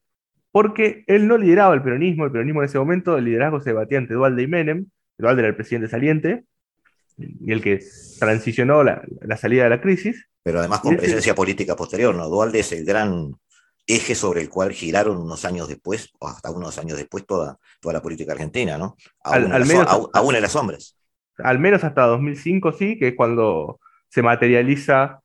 [0.51, 3.99] porque él no lideraba el peronismo, el peronismo en ese momento, el liderazgo se debatía
[3.99, 4.87] entre Dualde y Menem,
[5.19, 6.45] Dualde era el presidente saliente
[7.19, 7.81] y el que
[8.19, 9.03] transicionó la,
[9.37, 10.29] salida de la crisis.
[10.43, 12.29] Pero además con presencia política posterior, ¿no?
[12.29, 13.35] Dualde es el gran
[13.87, 17.95] eje sobre el cual giraron unos años después, o hasta unos años después, toda, toda
[17.95, 18.97] la política argentina, ¿no?
[19.25, 20.97] Aún, al, en, menos, aún en las sombras.
[21.39, 25.21] Al menos hasta 2005, sí, que es cuando se materializa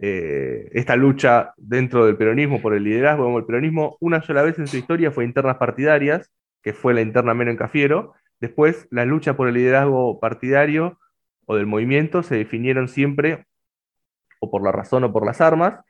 [0.00, 3.24] eh, esta lucha dentro del peronismo por el liderazgo.
[3.24, 6.30] Como el peronismo una sola vez en su historia fue internas partidarias,
[6.62, 10.98] que fue la interna Menem Cafiero, Después, la lucha por el liderazgo partidario
[11.46, 13.46] o del movimiento se definieron siempre
[14.40, 15.80] o por la razón o por las armas,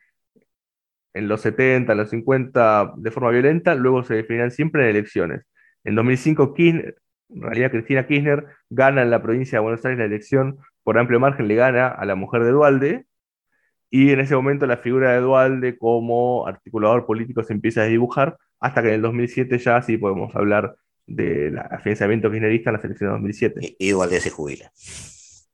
[1.13, 5.45] en los 70, en los 50 de forma violenta, luego se definirán siempre en elecciones.
[5.83, 6.95] En 2005, Kirchner,
[7.29, 11.19] en realidad Cristina Kirchner gana en la provincia de Buenos Aires la elección por amplio
[11.19, 13.05] margen, le gana a la mujer de Dualde,
[13.89, 18.37] y en ese momento la figura de Dualde como articulador político se empieza a dibujar,
[18.59, 20.75] hasta que en el 2007 ya sí podemos hablar
[21.07, 23.75] del financiamiento kirchnerista en la elecciones de 2007.
[23.79, 24.71] Y, Dualde se jubila.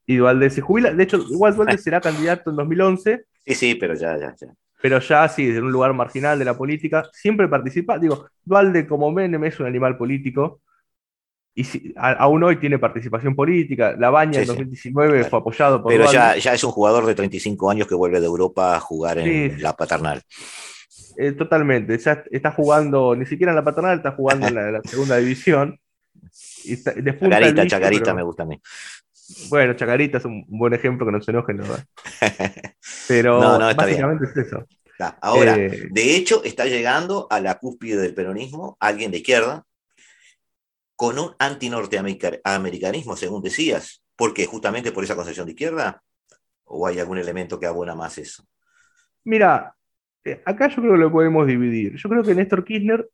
[0.05, 3.25] Y Dualde se jubila, de hecho, igual Dualde será candidato en 2011.
[3.45, 6.57] Sí, sí, pero ya, ya, ya pero ya sí, en un lugar marginal de la
[6.57, 7.97] política, siempre participa.
[7.97, 10.59] Digo, Dualde como Menem es un animal político,
[11.55, 13.95] y si, aún hoy tiene participación política.
[13.97, 15.89] La Baña en 2019 fue apoyado por.
[15.89, 19.19] Pero ya, ya, es un jugador de 35 años que vuelve de Europa a jugar
[19.19, 20.21] en la paternal.
[21.17, 25.17] Eh, totalmente, ya está jugando, ni siquiera en la paternal, está jugando en la, segunda
[25.17, 25.79] división.
[26.63, 28.61] Y Chacarita, Chacarita me gusta a mí.
[29.49, 31.65] Bueno, Chacarita es un buen ejemplo que no se enojen, ¿no?
[33.07, 34.65] Pero básicamente es eso.
[35.21, 39.65] Ahora, eh, de hecho, está llegando a la cúspide del peronismo alguien de izquierda
[40.95, 44.03] con un anti-norteamericanismo, según decías.
[44.15, 44.45] ¿Por qué?
[44.45, 46.03] ¿Justamente por esa concepción de izquierda?
[46.65, 48.45] ¿O hay algún elemento que abona más eso?
[49.25, 49.75] Mira,
[50.45, 51.95] acá yo creo que lo podemos dividir.
[51.95, 53.07] Yo creo que Néstor Kirchner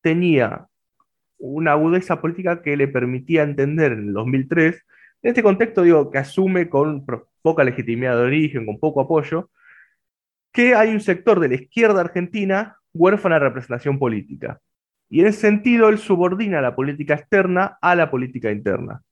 [0.00, 0.66] tenía
[1.38, 4.84] una agudeza política que le permitía entender en el 2003
[5.22, 7.04] en este contexto, digo, que asume con
[7.42, 9.50] poca legitimidad de origen, con poco apoyo,
[10.52, 14.60] que hay un sector de la izquierda argentina huérfana de representación política.
[15.10, 19.02] Y en ese sentido, él subordina la política externa a la política interna.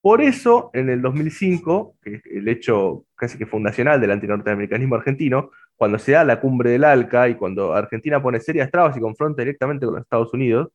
[0.00, 5.50] Por eso, en el 2005, que es el hecho casi que fundacional del antinorteamericanismo argentino,
[5.76, 9.42] cuando se da la cumbre del ALCA y cuando Argentina pone serias trabas y confronta
[9.42, 10.68] directamente con los Estados Unidos,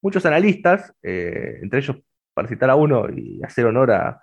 [0.00, 1.96] muchos analistas, eh, entre ellos
[2.34, 4.22] para citar a uno y hacer honor a,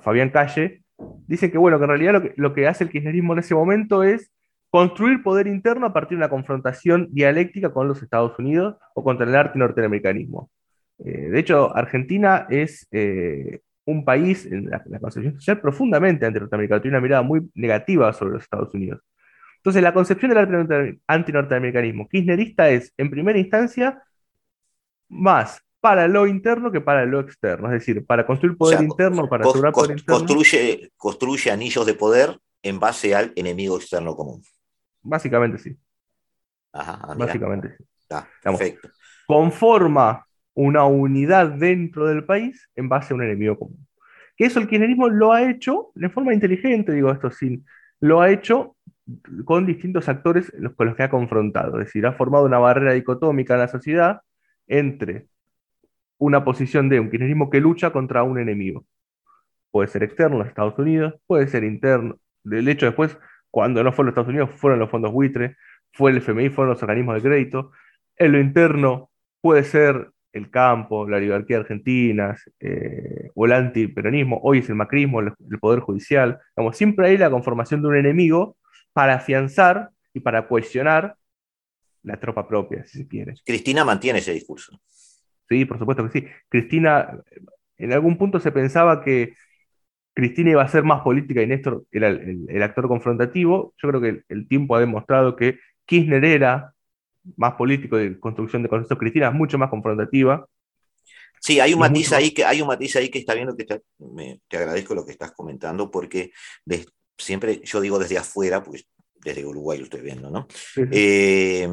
[0.00, 0.82] Fabián Calle,
[1.26, 4.30] dice que, bueno, que en realidad lo que, hace el kirchnerismo en ese momento es
[4.70, 9.26] construir poder interno a partir de una confrontación dialéctica con los Estados Unidos o contra
[9.26, 10.50] el arte norteamericanismo.
[10.98, 16.96] Eh, de hecho, Argentina es eh, un país en la, concepción social profundamente anti-norteamericano, tiene
[16.98, 19.00] una mirada muy negativa sobre los Estados Unidos.
[19.56, 24.02] Entonces, la concepción del anti-norteamericanismo kirchnerista es, en primera instancia,
[25.08, 27.68] más para lo interno que para lo externo.
[27.68, 30.18] Es decir, para construir poder interno, para asegurar poder interno.
[30.18, 34.42] Construye, construye anillos de poder en base al enemigo externo común.
[35.00, 35.74] Básicamente sí.
[36.72, 38.14] Ajá, ah, Básicamente sí.
[38.42, 38.90] perfecto.
[39.26, 40.27] Conforma
[40.60, 43.86] una unidad dentro del país en base a un enemigo común.
[44.36, 47.64] Que eso el kirchnerismo lo ha hecho de forma inteligente, digo esto sin,
[48.00, 48.74] lo ha hecho
[49.44, 51.78] con distintos actores con los que ha confrontado.
[51.78, 54.22] Es decir, ha formado una barrera dicotómica en la sociedad
[54.66, 55.28] entre
[56.18, 58.84] una posición de un kirchnerismo que lucha contra un enemigo.
[59.70, 62.18] Puede ser externo, los Estados Unidos, puede ser interno.
[62.42, 63.16] De hecho, después,
[63.52, 65.54] cuando no fue los Estados Unidos, fueron los fondos buitre,
[65.92, 67.70] fue el FMI, fueron los organismos de crédito.
[68.16, 74.58] En lo interno puede ser el campo, la oligarquía argentina, eh, o el antiperonismo, hoy
[74.58, 76.38] es el macrismo, el, poder judicial.
[76.54, 78.56] Como siempre hay la conformación de un enemigo
[78.92, 81.16] para afianzar y para cuestionar
[82.02, 83.34] la tropa propia, si se quiere.
[83.44, 84.80] Cristina mantiene ese discurso.
[85.48, 86.26] Sí, por supuesto que sí.
[86.48, 87.20] Cristina,
[87.76, 89.34] en algún punto se pensaba que
[90.18, 93.72] Cristina iba a ser más política y Néstor era el, actor confrontativo.
[93.80, 96.74] Yo creo que el, tiempo ha demostrado que Kirchner era
[97.36, 98.98] más político de construcción de conceptos.
[98.98, 100.46] Cristina es mucho más confrontativa.
[101.40, 103.80] Sí, hay un matiz ahí que hay un matiz ahí que está viendo que te,
[104.56, 106.32] agradezco lo que estás comentando porque
[107.16, 110.46] siempre yo digo desde afuera, pues desde Uruguay lo estoy viendo, ¿no?
[110.76, 111.68] Eh,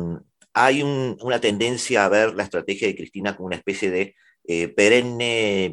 [0.53, 4.15] hay una tendencia a ver la estrategia de Cristina como una especie de
[4.47, 5.71] eh, perenne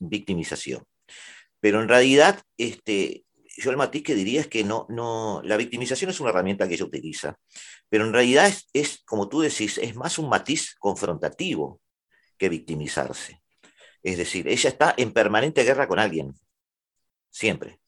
[0.00, 0.82] victimización.
[1.60, 3.24] Pero en realidad, este,
[3.58, 6.74] yo el matiz que diría es que no, no, la victimización es una herramienta que
[6.74, 7.36] ella utiliza,
[7.88, 11.80] pero en realidad es, como tú decís, es más un matiz confrontativo
[12.36, 13.42] que victimizarse.
[14.02, 16.32] Es decir, ella está en permanente guerra con alguien,
[17.30, 17.78] siempre.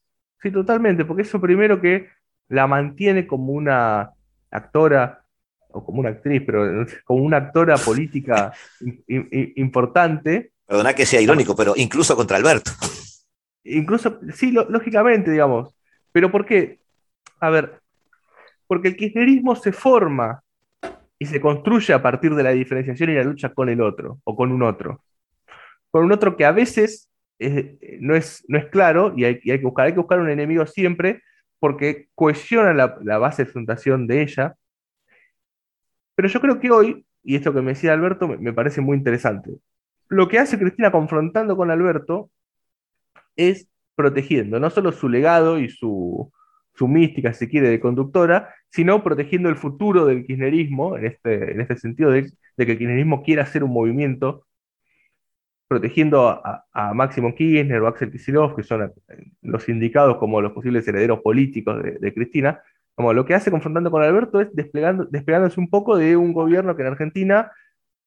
[0.42, 2.08] Sí, totalmente, porque eso primero que
[2.48, 4.10] la mantiene como una
[4.50, 5.24] actora
[5.68, 8.52] o como una actriz, pero como una actora política
[9.56, 10.52] importante.
[10.66, 12.72] Perdona que sea irónico, pero incluso contra Alberto.
[13.64, 15.74] Incluso, sí, lógicamente, digamos.
[16.12, 16.78] Pero ¿por qué?
[17.40, 17.80] A ver,
[18.66, 20.42] porque el kirchnerismo se forma
[21.18, 24.34] y se construye a partir de la diferenciación y la lucha con el otro, o
[24.34, 25.02] con un otro.
[25.90, 27.10] Con un otro que a veces
[28.00, 31.22] no, es, no es claro y hay, que buscar, hay que buscar un enemigo siempre
[31.58, 34.56] porque cohesiona la, la base de fundación de ella
[36.20, 39.52] pero yo creo que hoy, y esto que me decía Alberto me, parece muy interesante,
[40.08, 42.28] lo que hace Cristina confrontando con Alberto
[43.36, 46.32] es protegiendo no solo su legado y su,
[46.74, 51.60] su mística, si quiere, de conductora, sino protegiendo el futuro del kirchnerismo, en este, en
[51.60, 52.24] este sentido de,
[52.56, 54.46] que el kirchnerismo quiera hacer un movimiento
[55.68, 58.92] protegiendo a, a, Máximo Kirchner o Axel Kicillof, que son
[59.42, 62.62] los indicados como los posibles herederos políticos de, Cristina,
[62.94, 66.74] como lo que hace confrontando con Alberto es desplegando, despegándose un poco de un gobierno
[66.74, 67.52] que en Argentina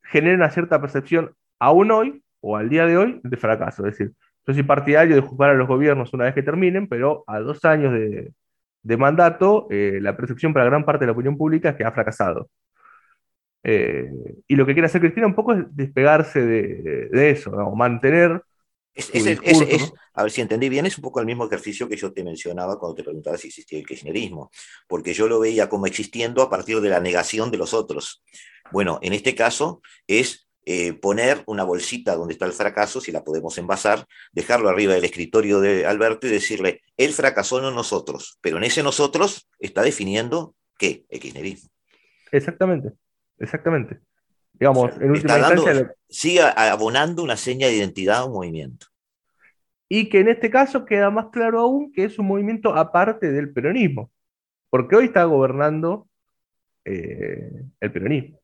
[0.02, 3.86] genera una cierta percepción, aún hoy, o al día de hoy, de fracaso.
[3.88, 4.14] Es decir,
[4.46, 7.64] yo soy partidario de juzgar a los gobiernos una vez que terminen, pero a dos
[7.66, 8.34] años de,
[8.84, 11.92] de mandato, eh, la percepción para gran parte de la opinión pública es que ha
[11.92, 12.50] fracasado.
[13.64, 14.12] Eh,
[14.46, 17.74] y lo que quiere hacer Cristina un poco es despegarse de, de eso, ¿no?
[17.76, 18.44] mantener.
[18.94, 19.98] Es, es, discurso, es, ¿no?
[20.14, 22.78] A ver si entendí bien, es un poco el mismo ejercicio que yo te mencionaba
[22.78, 24.52] cuando te preguntaba si existía el kirchnerismo,
[24.88, 28.24] porque yo lo veía como existiendo a partir de la negación de los otros.
[28.72, 33.24] Bueno, en este caso es eh, poner una bolsita donde está el fracaso, si la
[33.24, 38.58] podemos envasar, dejarlo arriba del escritorio de Alberto y decirle, él fracasó, no nosotros, pero
[38.58, 41.70] en ese nosotros está definiendo qué, el kirchnerismo.
[42.32, 42.94] Exactamente.
[43.40, 44.00] Exactamente.
[44.54, 45.96] Digamos, o sea, en última dando, instancia.
[46.08, 48.88] Sigue abonando una seña de identidad a un movimiento.
[49.90, 53.52] Y que en este caso queda más claro aún que es un movimiento aparte del
[53.52, 54.12] peronismo.
[54.70, 56.08] Porque hoy está gobernando
[56.86, 58.40] eh, el peronismo.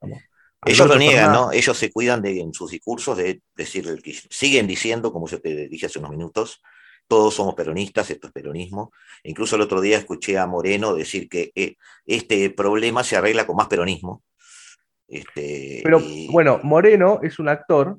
[0.00, 0.18] Vamos.
[0.64, 1.52] Ellos lo niegan, ¿no?
[1.52, 3.86] Ellos se cuidan de, en sus discursos de decir,
[4.28, 6.62] siguen diciendo, como yo te dije hace unos minutos,
[7.06, 8.92] todos somos peronistas, esto es peronismo.
[9.22, 13.56] Incluso el otro día escuché a Moreno decir que eh, este problema se arregla con
[13.56, 14.22] más peronismo.
[15.08, 16.28] Este, Pero y...
[16.30, 17.98] bueno, Moreno es un actor.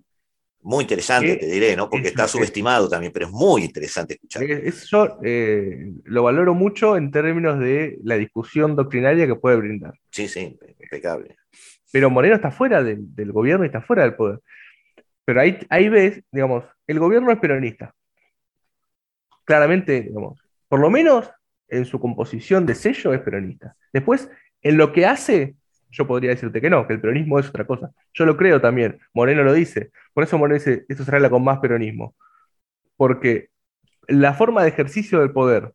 [0.62, 1.90] Muy interesante, te diré, ¿no?
[1.90, 4.44] Porque es, está subestimado es, también, pero es muy interesante escuchar.
[4.44, 9.94] Eso eh, lo valoro mucho en términos de la discusión doctrinaria que puede brindar.
[10.12, 11.38] Sí, sí, impecable.
[11.92, 14.40] Pero Moreno está fuera del, gobierno y está fuera del poder.
[15.26, 17.94] Pero ahí, ahí ves, digamos, el gobierno es peronista,
[19.46, 21.32] claramente, digamos, por lo menos
[21.68, 23.76] en su composición de sello es peronista.
[23.94, 24.30] Después,
[24.62, 25.56] en lo que hace,
[25.90, 27.92] yo podría decirte que no, que el peronismo es otra cosa.
[28.14, 29.92] Yo lo creo también, Moreno lo dice.
[30.14, 32.16] Por eso Moreno dice, esto se arregla con más peronismo.
[32.96, 33.50] Porque
[34.08, 35.74] la forma de ejercicio del poder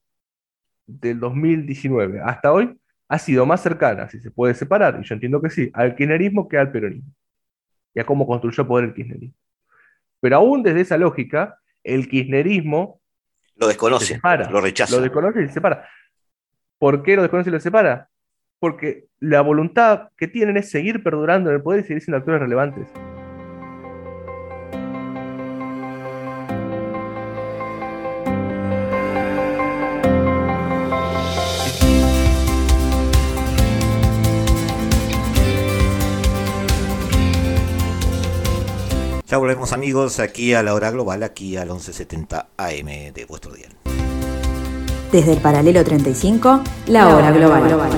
[0.86, 2.76] del 2019 hasta hoy
[3.08, 6.48] ha sido más cercana, si se puede separar, y yo entiendo que sí, al kirchnerismo
[6.48, 7.12] que al peronismo.
[7.94, 9.36] Y a cómo construyó poder el kirchnerismo.
[10.20, 13.00] Pero aún desde esa lógica, el kirchnerismo
[13.56, 14.96] lo desconoce, lo rechaza.
[14.96, 15.88] Lo desconoce y se separa.
[16.78, 18.08] ¿Por qué lo desconoce y lo separa?
[18.58, 22.40] Porque la voluntad que tienen es seguir perdurando en el poder y seguir siendo actores
[22.40, 22.88] relevantes.
[39.34, 43.66] Ya volvemos amigos aquí a la hora global, aquí al 1170 AM de vuestro día.
[45.10, 47.64] Desde el paralelo 35, la, la hora global.
[47.64, 47.90] global.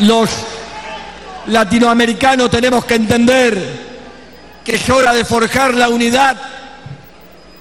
[0.00, 0.30] Los
[1.46, 3.91] latinoamericanos tenemos que entender
[4.64, 6.36] que es hora de forjar la unidad,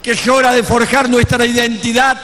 [0.02, 2.18] que es hora de forjar nuestra identidad,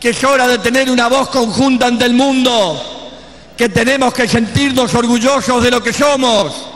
[0.00, 4.94] que es hora de tener una voz conjunta ante el mundo, que tenemos que sentirnos
[4.94, 6.66] orgullosos de lo que somos,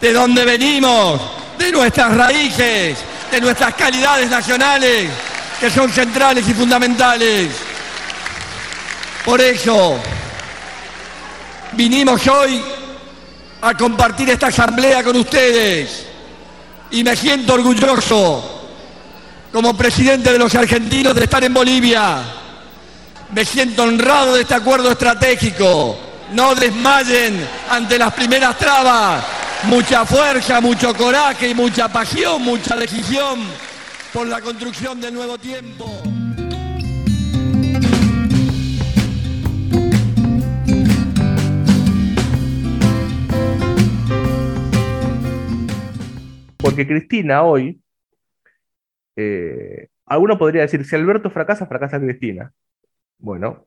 [0.00, 1.20] de dónde venimos,
[1.58, 2.98] de nuestras raíces,
[3.30, 5.10] de nuestras calidades nacionales,
[5.58, 7.48] que son centrales y fundamentales.
[9.24, 9.98] Por eso,
[11.72, 12.62] vinimos hoy
[13.62, 16.09] a compartir esta asamblea con ustedes
[16.90, 18.60] y me siento orgulloso
[19.52, 22.18] como presidente de los argentinos de estar en Bolivia.
[23.32, 25.98] Me siento honrado de este acuerdo estratégico.
[26.32, 29.24] No desmayen ante las primeras trabas.
[29.64, 33.40] Mucha fuerza, mucho coraje y mucha pasión, mucha decisión
[34.12, 36.02] por la construcción del nuevo tiempo.
[46.86, 47.80] Cristina hoy,
[49.16, 52.52] eh, alguno podría decir, si Alberto fracasa, fracasa Cristina.
[53.18, 53.66] Bueno,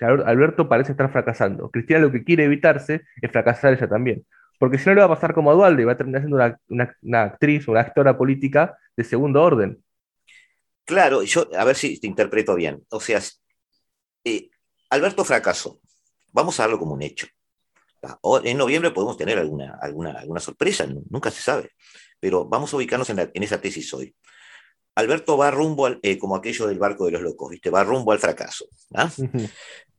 [0.00, 1.70] Alberto parece estar fracasando.
[1.70, 4.26] Cristina lo que quiere evitarse es fracasar ella también.
[4.58, 6.58] Porque si no le va a pasar como a Dualde va a terminar siendo una,
[6.68, 9.82] una, una actriz o una actora política de segundo orden.
[10.84, 12.82] Claro, yo a ver si te interpreto bien.
[12.90, 13.20] O sea,
[14.24, 14.50] eh,
[14.90, 15.80] Alberto fracasó.
[16.32, 17.26] Vamos a darlo como un hecho.
[18.44, 21.70] En noviembre podemos tener alguna, alguna, alguna sorpresa, nunca se sabe
[22.22, 24.14] pero vamos a ubicarnos en, la, en esa tesis hoy.
[24.94, 27.68] Alberto va rumbo, al, eh, como aquello del barco de los locos, ¿viste?
[27.68, 28.66] Va rumbo al fracaso.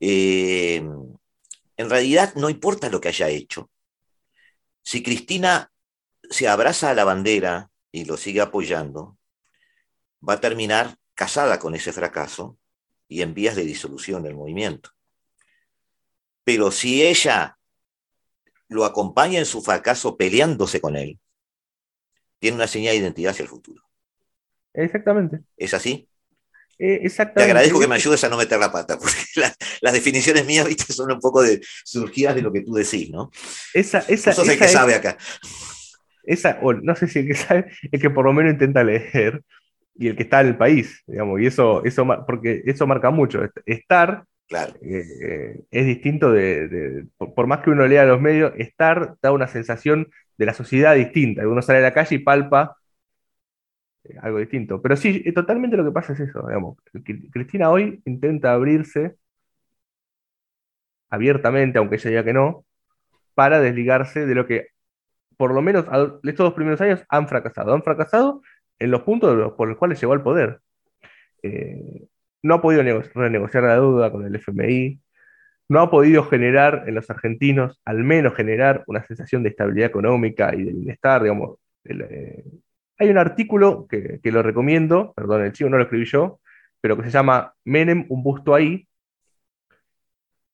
[0.00, 0.82] Eh,
[1.76, 3.70] en realidad no importa lo que haya hecho.
[4.82, 5.70] Si Cristina
[6.30, 9.18] se abraza a la bandera y lo sigue apoyando,
[10.26, 12.56] va a terminar casada con ese fracaso
[13.06, 14.90] y en vías de disolución del movimiento.
[16.42, 17.58] Pero si ella
[18.68, 21.18] lo acompaña en su fracaso peleándose con él,
[22.44, 23.82] tiene una señal de identidad hacia el futuro.
[24.74, 25.44] Exactamente.
[25.56, 26.08] ¿Es así?
[26.78, 27.44] Eh, Te exactamente.
[27.44, 30.92] agradezco que me ayudes a no meter la pata, porque la- las definiciones mías, viste,
[30.92, 33.30] son un poco de, surgidas de lo que tú decís, ¿no?
[33.72, 35.16] Esa, esa, Vos sos el esa que es- sabe acá.
[36.24, 39.42] esa, o no sé si el que sabe, el que por lo menos intenta leer
[39.96, 43.40] y el que está en el país, digamos, y eso, eso porque eso marca mucho.
[43.66, 44.74] Estar Claro.
[44.82, 49.16] eh, eh, es distinto de, de- por, por más que uno lea los medios, estar
[49.22, 50.08] da una sensación
[50.38, 51.46] de la sociedad distinta.
[51.48, 52.76] Uno sale a la calle y palpa
[54.04, 54.80] eh, algo distinto.
[54.82, 56.46] Pero sí, eh, totalmente lo que pasa es eso,
[57.32, 59.16] Cristina hoy intenta abrirse
[61.10, 62.64] abiertamente, aunque ella diga que no,
[63.34, 64.68] para desligarse de lo que
[65.38, 65.86] por lo menos
[66.24, 67.74] estos dos primeros años han fracasado.
[67.74, 68.42] Han fracasado
[68.78, 70.60] en los puntos por los cuales llegó al poder.
[71.42, 72.06] Eh,
[72.42, 75.00] no ha podido nego- renegociar la deuda con el FMI,
[75.68, 80.54] no ha podido generar en los argentinos, al menos generar una sensación de estabilidad económica
[80.54, 81.58] y de bienestar, digamos.
[81.84, 82.44] El, eh,
[82.98, 86.40] hay un artículo que, que lo recomiendo, perdón, el chico no lo escribí yo,
[86.80, 88.86] pero que se llama Menem, un busto ahí,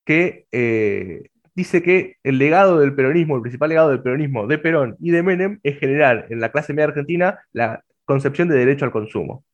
[0.05, 4.97] que eh, dice que el legado del peronismo, el principal legado del peronismo de Perón
[5.01, 8.91] y de Menem es generar en la clase media argentina la concepción de derecho al
[8.93, 9.45] consumo.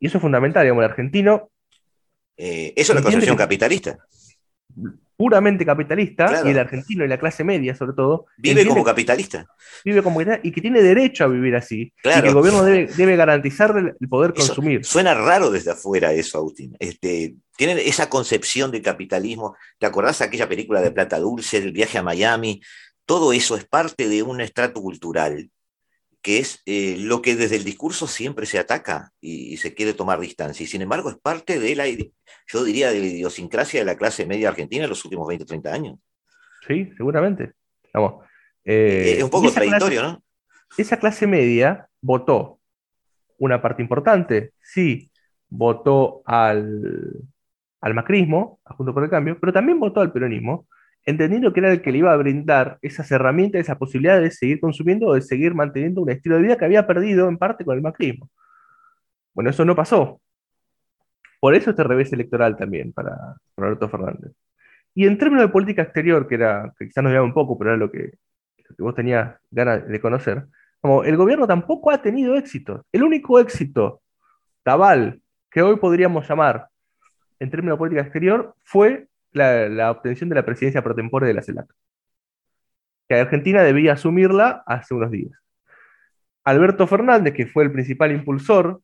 [0.00, 1.50] Y eso es fundamental, digamos, el argentino
[2.36, 3.98] Eh, eso es la concepción que- capitalista.
[5.16, 6.48] Puramente capitalista, Claro.
[6.48, 9.46] y el argentino y la clase media sobre todo, Vive entiende como capitalista.
[9.84, 13.14] vive como y que tiene derecho a vivir así, y que el gobierno debe, debe
[13.16, 14.84] garantizarle el poder Eso- consumir.
[14.84, 16.76] Suena raro desde afuera eso, Agustín.
[16.80, 19.54] Este, tienen esa concepción del capitalismo.
[19.78, 22.60] ¿Te acordás de aquella película de Plata Dulce, el viaje a Miami?
[23.06, 25.50] Todo eso es parte de un estrato cultural
[26.24, 29.92] que es eh, lo que desde el discurso siempre se ataca y, y se quiere
[29.92, 30.64] tomar distancia.
[30.64, 34.24] Y sin embargo es parte de la, yo diría, de la idiosincrasia de la clase
[34.26, 35.98] media argentina en los últimos 20 o 30 años.
[36.66, 37.52] Sí, seguramente.
[37.92, 38.24] Vamos.
[38.64, 40.24] eh, es un poco esa clase- contradictorio, ¿no?
[40.78, 42.58] esa clase media votó
[43.38, 45.10] una parte importante, sí,
[45.50, 47.20] votó al,
[47.82, 50.66] al macrismo, a Junto por el Cambio, pero también votó al peronismo,
[51.04, 54.60] entendiendo que era el que le iba a brindar esas herramientas, esa posibilidad de seguir
[54.60, 57.76] consumiendo o de seguir manteniendo un estilo de vida que había perdido en parte con
[57.76, 58.30] el macrismo.
[59.34, 60.20] Bueno, eso no pasó.
[61.40, 64.32] Por eso este revés electoral también para, Alberto Fernández.
[64.94, 67.70] Y en términos de política exterior, que era, que quizás nos llevaba un poco, pero
[67.70, 68.14] era lo que,
[68.68, 70.46] lo que vos tenías ganas de conocer,
[70.80, 72.86] como el gobierno tampoco ha tenido éxito.
[72.92, 74.02] El único éxito
[74.62, 76.68] cabal que hoy podríamos llamar
[77.38, 81.34] en términos de política exterior fue la, la obtención de la presidencia pro tempore de
[81.34, 81.66] la CELAC.
[83.08, 85.32] Que Argentina debía asumirla hace unos días.
[86.44, 88.80] Alberto Fernández, que fue el principal impulsor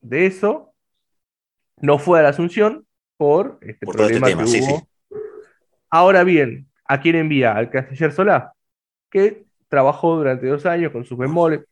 [0.00, 0.74] de eso,
[1.80, 2.86] no fue a la Asunción
[3.16, 4.78] por este Por este problema tema, que sí, hubo.
[4.78, 5.16] sí.
[5.90, 7.52] Ahora bien, ¿a quién envía?
[7.52, 8.52] Al canciller Solá,
[9.10, 11.64] que trabajó durante dos años con sus bemoles.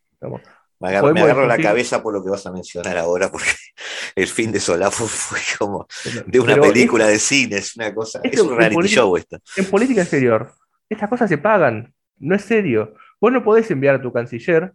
[0.83, 3.51] Me agarro, me Podemos agarro la cabeza por lo que vas a mencionar ahora, porque
[4.17, 5.87] el fin de Solafo fue como
[6.27, 9.39] de una Pero película de cine, es una cosa, es un reality política- show esto.
[9.57, 10.53] En política exterior,
[10.89, 12.95] estas cosas se pagan, no es serio.
[13.21, 14.73] Vos no podés enviar a tu canciller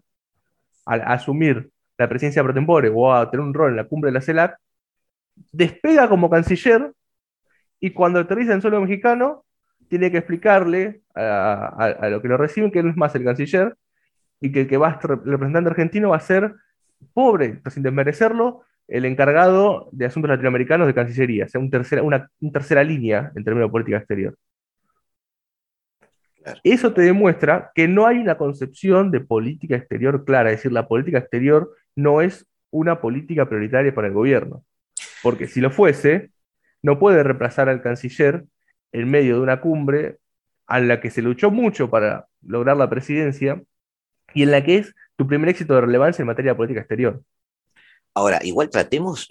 [0.85, 4.09] a, a asumir la presidencia pro tempore o a tener un rol en la cumbre
[4.09, 4.57] de la CELAC,
[5.51, 6.93] despega como canciller
[7.79, 9.43] y cuando aterriza en suelo mexicano,
[9.89, 11.21] tiene que explicarle a,
[11.77, 13.75] a- a lo que lo reciben que no es más el canciller
[14.39, 16.53] y que el que va a representante argentino va a ser
[17.13, 22.29] pobre, sin desmerecerlo, el encargado de asuntos latinoamericanos de Cancillería, o sea, un tercera, una,
[22.39, 24.37] una tercera línea en términos de política exterior.
[26.63, 30.87] Eso te demuestra que no hay una concepción de política exterior clara, es decir, la
[30.87, 34.63] política exterior no es una política prioritaria para el gobierno,
[35.21, 36.31] porque si lo fuese,
[36.81, 38.45] no puede reemplazar al canciller
[38.93, 40.17] en medio de una cumbre
[40.67, 43.61] a la que se luchó mucho para lograr la presidencia
[44.37, 47.21] y en la que es tu primer éxito de relevancia en materia de política exterior.
[48.13, 49.27] Ahora, igual tratemos,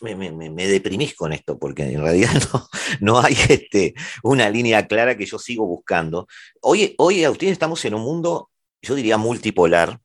[0.00, 2.68] me, me- me- me deprimís con esto, porque en realidad no,
[3.00, 6.26] no hay este, una línea clara que yo sigo buscando.
[6.60, 10.00] Hoy, hoy, Agustín, estamos en un mundo, yo diría, multipolar.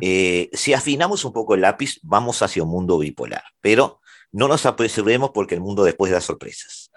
[0.00, 4.00] Eh, si afinamos un poco el lápiz, vamos hacia un mundo bipolar, pero
[4.32, 6.90] no nos apresuremos porque el mundo después da sorpresas.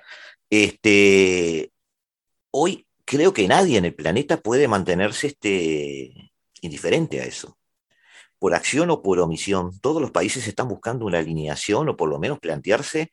[0.49, 1.71] Este,
[2.51, 6.32] hoy creo que nadie en el planeta puede mantenerse este,
[6.63, 7.57] indiferente a eso.
[8.39, 12.19] por acción o por omisión, todos los países están buscando una alineación o por lo
[12.19, 13.11] menos plantearse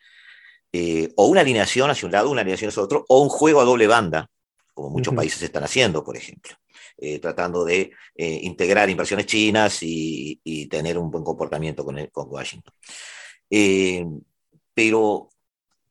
[0.72, 3.64] eh, o una alineación hacia un lado, una alineación hacia otro, o un juego a
[3.64, 4.28] doble banda,
[4.74, 6.54] como muchos países están haciendo, por ejemplo,
[6.96, 12.74] eh, tratando de eh, integrar inversiones chinas y, tener un buen comportamiento con, con Washington.
[14.74, 15.30] pero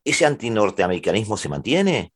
[0.03, 2.13] ese antinorteamericanismo se mantiene.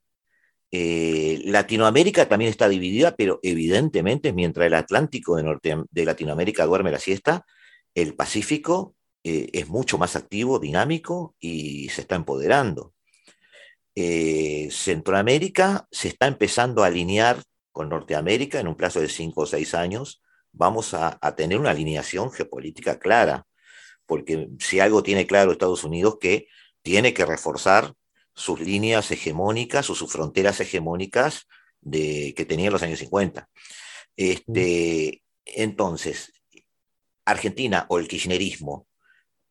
[1.45, 7.45] Latinoamérica también está dividida, pero evidentemente mientras el Atlántico de Latinoamérica duerme la siesta,
[7.93, 12.93] el Pacífico eh, es mucho más activo, dinámico y se está empoderando.
[13.95, 19.45] Eh, Centroamérica se está empezando a alinear con Norteamérica en un plazo de cinco o
[19.45, 20.21] seis años.
[20.51, 23.45] Vamos a, tener una alineación geopolítica clara,
[24.05, 26.47] porque si algo tiene claro Estados Unidos que
[26.81, 27.93] tiene que reforzar
[28.33, 31.47] sus líneas hegemónicas o sus fronteras hegemónicas
[31.81, 33.49] de, que tenía en los años 50.
[34.15, 36.33] Este, entonces,
[37.25, 38.87] Argentina o el kirchnerismo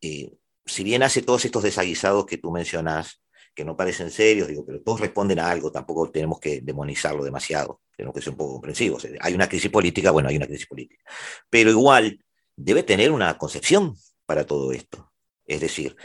[0.03, 0.33] eh,
[0.67, 3.21] si bien hace todos estos desaguisados que tú mencionas,
[3.55, 7.81] que no parecen serios, digo, pero todos responden a algo, tampoco tenemos que demonizarlo demasiado,
[7.97, 9.07] tenemos que ser un poco comprensivos.
[9.21, 11.05] Hay una crisis política, bueno, hay una crisis política,
[11.51, 12.25] pero igual
[12.57, 13.95] debe tener una concepción
[14.27, 15.13] para todo esto.
[15.45, 15.97] Es decir,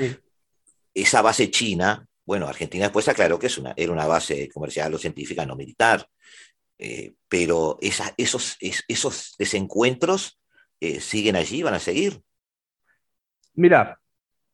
[0.94, 4.98] esa base china, bueno, Argentina después aclaró que es una, era una base comercial o
[4.98, 6.06] científica, no militar,
[6.78, 10.38] eh, pero esos, esos desencuentros
[10.82, 12.22] eh, siguen allí, van a seguir.
[13.54, 14.00] Mira.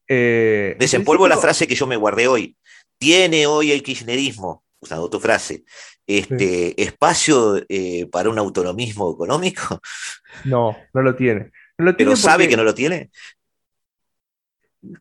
[0.07, 2.55] Eh, Desempolvo la frase que yo me guardé hoy.
[2.99, 5.63] ¿Tiene hoy el kirchnerismo, usando tu frase,
[6.05, 9.81] este, espacio eh, para un autonomismo económico?
[10.45, 11.51] No, no lo tiene.
[11.75, 13.09] ¿Pero sabe que no lo tiene?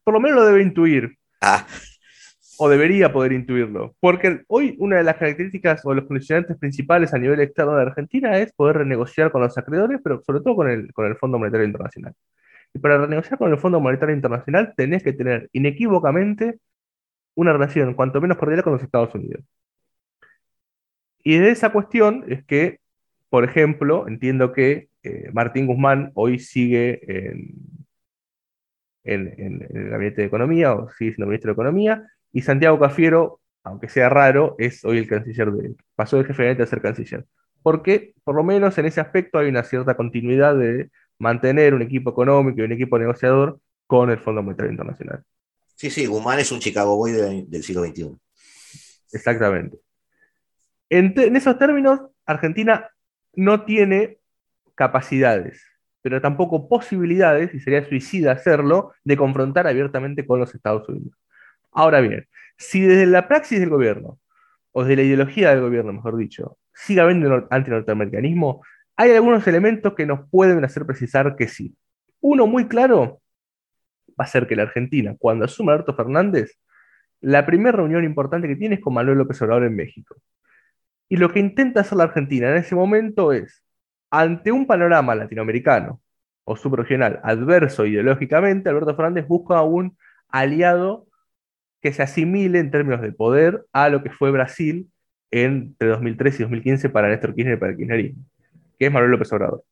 [0.02, 1.18] Por lo menos lo debe intuir.
[1.38, 1.66] Ah.
[2.64, 3.96] O debería poder intuirlo.
[3.98, 8.38] Porque hoy una de las características o los condicionantes principales a nivel externo de Argentina
[8.38, 11.66] es poder renegociar con los acreedores, pero sobre todo con el, con el Fondo Monetario
[11.66, 12.14] Internacional.
[12.72, 16.60] Y para renegociar con el Fondo Monetario Internacional tenés que tener inequívocamente
[17.34, 19.42] una relación cuanto menos cordial con los Estados Unidos.
[21.24, 22.78] Y de esa cuestión es que,
[23.28, 27.56] por ejemplo, entiendo que eh, Martín Guzmán hoy sigue en,
[29.02, 33.88] en, el gabinete de Economía, o sigue siendo ministro de Economía, y Santiago Cafiero, aunque
[33.88, 37.26] sea raro, es hoy el canciller de pasó de jefe de gabinete a ser canciller.
[37.62, 42.10] Porque, por lo menos en ese aspecto, hay una cierta continuidad de mantener un equipo
[42.10, 45.22] económico y un equipo negociador con el Fondo Monetario Internacional.
[45.76, 48.16] Sí, sí, Guzmán es un Chicago Boy del siglo XXI.
[49.12, 49.78] Exactamente.
[50.88, 52.90] En, esos términos, Argentina
[53.34, 54.18] no tiene
[54.74, 55.62] capacidades,
[56.02, 61.16] pero tampoco posibilidades, y sería suicida hacerlo, de confrontar abiertamente con los Estados Unidos.
[61.72, 64.18] Ahora bien, si desde la praxis del gobierno,
[64.72, 68.62] o desde la ideología del gobierno, mejor dicho, sigue habiendo antinorteamericanismo,
[68.96, 71.74] hay algunos elementos que nos pueden hacer precisar que sí.
[72.20, 73.20] Uno muy claro
[74.18, 76.58] va a ser que la Argentina, cuando asume Alberto Fernández,
[77.20, 80.16] la primera reunión importante que tiene es con Manuel López Obrador en México.
[81.08, 83.62] Y lo que intenta hacer la Argentina en ese momento es,
[84.10, 86.00] ante un panorama latinoamericano
[86.44, 89.96] o subregional adverso ideológicamente, Alberto Fernández busca un
[90.28, 91.06] aliado
[91.82, 94.88] que se asimile en términos de poder a lo que fue Brasil
[95.30, 98.24] entre 2013 y 2015 para Néstor Kirchner y para el kirchnerismo
[98.82, 99.62] que es Manuel López Obrador.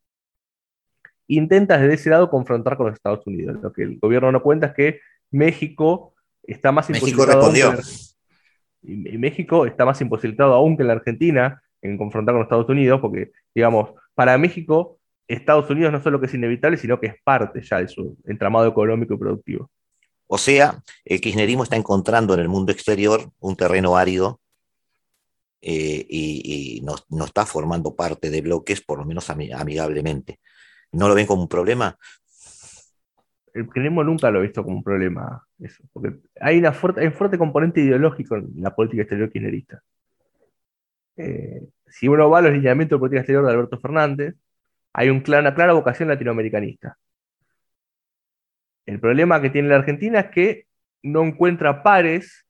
[1.26, 3.58] Intenta desde ese lado confrontar con los Estados Unidos.
[3.60, 5.00] Lo que el gobierno no cuenta es que
[5.32, 7.52] México está más imposibilitado.
[8.82, 13.00] y, México está más imposibilitado aún que la Argentina en confrontar con los Estados Unidos,
[13.00, 17.62] porque, digamos, para México, Estados Unidos no solo que es inevitable, sino que es parte
[17.62, 19.70] ya de su entramado económico y productivo.
[20.32, 24.40] O sea, el kirchnerismo está encontrando en el mundo exterior un terreno árido
[25.60, 30.38] eh, y, no, está formando parte de bloques, por lo menos amigablemente.
[30.92, 31.98] ¿No lo ven como un problema?
[33.52, 37.12] El kirchnerismo nunca lo he visto como un problema, eso, porque hay, una fuerte, un
[37.12, 39.82] fuerte componente ideológico en la política exterior kirchnerista.
[41.16, 44.36] Eh, si uno va a los lineamientos de política exterior de Alberto Fernández,
[44.92, 46.96] hay un una clara vocación latinoamericanista.
[48.86, 50.66] El problema que tiene la Argentina es que
[51.02, 52.46] no encuentra pares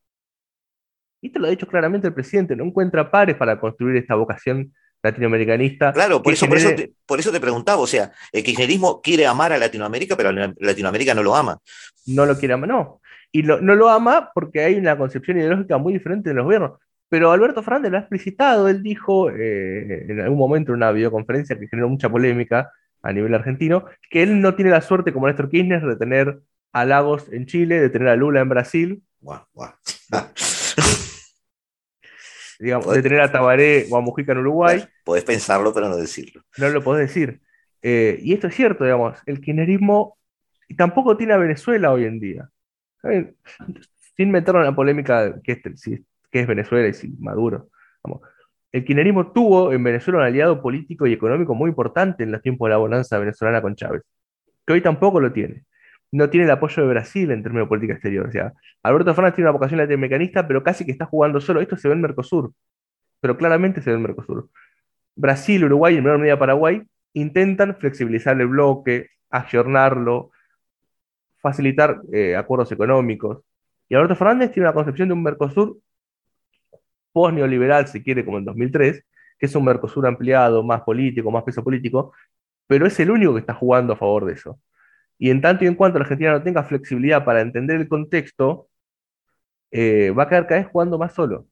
[1.20, 4.72] y esto lo ha dicho claramente el presidente, no encuentra pares para construir esta vocación
[5.02, 5.92] latinoamericanista.
[5.92, 9.26] Claro, por eso, por, eso te, por eso te preguntaba, o sea, el kirchnerismo quiere
[9.26, 11.58] amar a Latinoamérica, pero Latinoamérica no lo ama.
[12.06, 13.00] No lo quiere amar, no.
[13.32, 16.72] Y no lo ama porque hay una concepción ideológica muy diferente de los gobiernos.
[17.08, 21.58] Pero Alberto Fernández lo ha explicitado, él dijo eh, en algún momento en una videoconferencia
[21.58, 22.70] que generó mucha polémica
[23.03, 26.40] a nivel argentino, que él no tiene la suerte como Néstor Kirchner de tener
[26.72, 29.03] a Lagos en Chile, de tener a Lula en Brasil.
[32.61, 34.84] digamos, de tener a Tabaré o a Mujica en Uruguay.
[35.05, 36.42] podés pensarlo, pero no decirlo.
[36.59, 37.40] No lo podés decir.
[37.82, 40.18] Eh, y esto es cierto, digamos, el kirchnerismo
[40.76, 42.51] tampoco tiene a Venezuela hoy en día.
[44.16, 45.61] Sin meternos en la polémica que es,
[46.30, 47.70] es Venezuela y si Maduro.
[48.72, 52.66] El kirchnerismo tuvo en Venezuela un aliado político y económico muy importante en los tiempos
[52.66, 54.02] de la bonanza venezolana con Chávez,
[54.66, 55.64] que hoy tampoco lo tiene.
[56.12, 58.28] No tiene el apoyo de Brasil en términos de política exterior.
[58.28, 58.52] O sea,
[58.82, 61.60] Alberto Fernández tiene una vocación latinoamericanista, pero casi que está jugando solo.
[61.60, 62.52] Esto se ve en Mercosur,
[63.20, 64.48] pero claramente se ve en Mercosur.
[65.14, 70.30] Brasil, Uruguay y en menor medida Paraguay intentan flexibilizar el bloque, ayornarlo,
[71.38, 73.38] facilitar eh, acuerdos económicos.
[73.88, 75.78] Y Alberto Fernández tiene una concepción de un Mercosur
[77.12, 79.04] post-neoliberal, si quiere, como en 2003,
[79.38, 82.12] que es un Mercosur ampliado, más político, más peso político,
[82.66, 84.61] pero es el único que está jugando a favor de eso.
[85.18, 88.68] Y en tanto y en cuanto la Argentina no tenga flexibilidad para entender el contexto,
[89.70, 91.46] eh, va a quedar cada vez jugando más solo.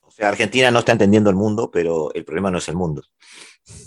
[0.00, 3.02] O sea, Argentina no está entendiendo el mundo, pero el problema no es el mundo.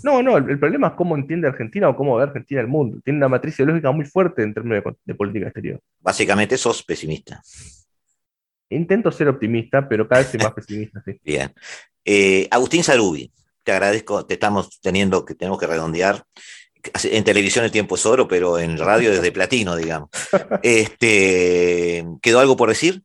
[0.03, 2.99] No, no, el, problema es cómo entiende Argentina o cómo ve Argentina el mundo.
[3.03, 5.81] Tiene una matriz ideológica muy fuerte en términos de, política exterior.
[5.99, 7.41] Básicamente sos pesimista.
[8.69, 11.01] Intento ser optimista, pero cada vez soy más pesimista.
[11.05, 11.19] Sí.
[11.23, 11.53] Bien.
[12.05, 13.31] Eh, Agustín Sarubi,
[13.63, 16.23] te agradezco, te estamos teniendo que tenemos que redondear.
[17.03, 20.09] En televisión el tiempo es oro, pero en radio desde platino, digamos.
[20.63, 23.03] Este, ¿Quedó algo por decir?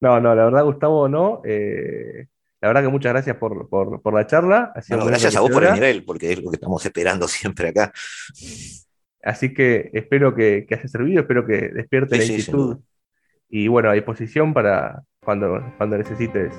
[0.00, 1.42] No, no, la verdad, Gustavo, no.
[1.44, 2.26] Eh,
[2.60, 4.72] la verdad que muchas gracias por, la charla.
[4.74, 7.92] gracias a vos por el nivel, porque es lo que estamos esperando siempre acá.
[9.22, 12.78] Así que espero que, haya servido, espero que despierte la inquietud.
[13.54, 16.54] Y bueno, a disposición para cuando, cuando necesites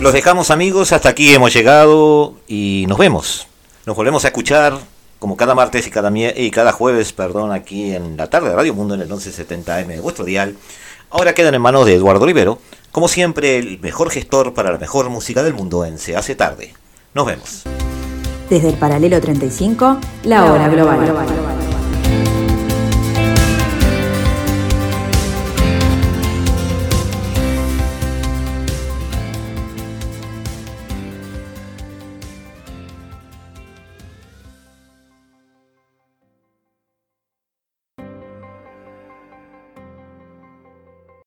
[0.00, 3.48] Los dejamos amigos, hasta aquí hemos llegado y nos vemos.
[3.86, 4.74] Nos volvemos a escuchar
[5.18, 8.74] como cada martes y cada, y cada jueves, perdón, aquí en la tarde de Radio
[8.74, 10.54] Mundo en el 1170M de vuestro dial.
[11.10, 12.58] Ahora quedan en manos de Eduardo Rivero,
[12.92, 16.74] como siempre el mejor gestor para la mejor música del mundo en Se hace tarde.
[17.14, 17.62] Nos vemos.
[18.50, 21.53] Desde el paralelo 35, la hora global.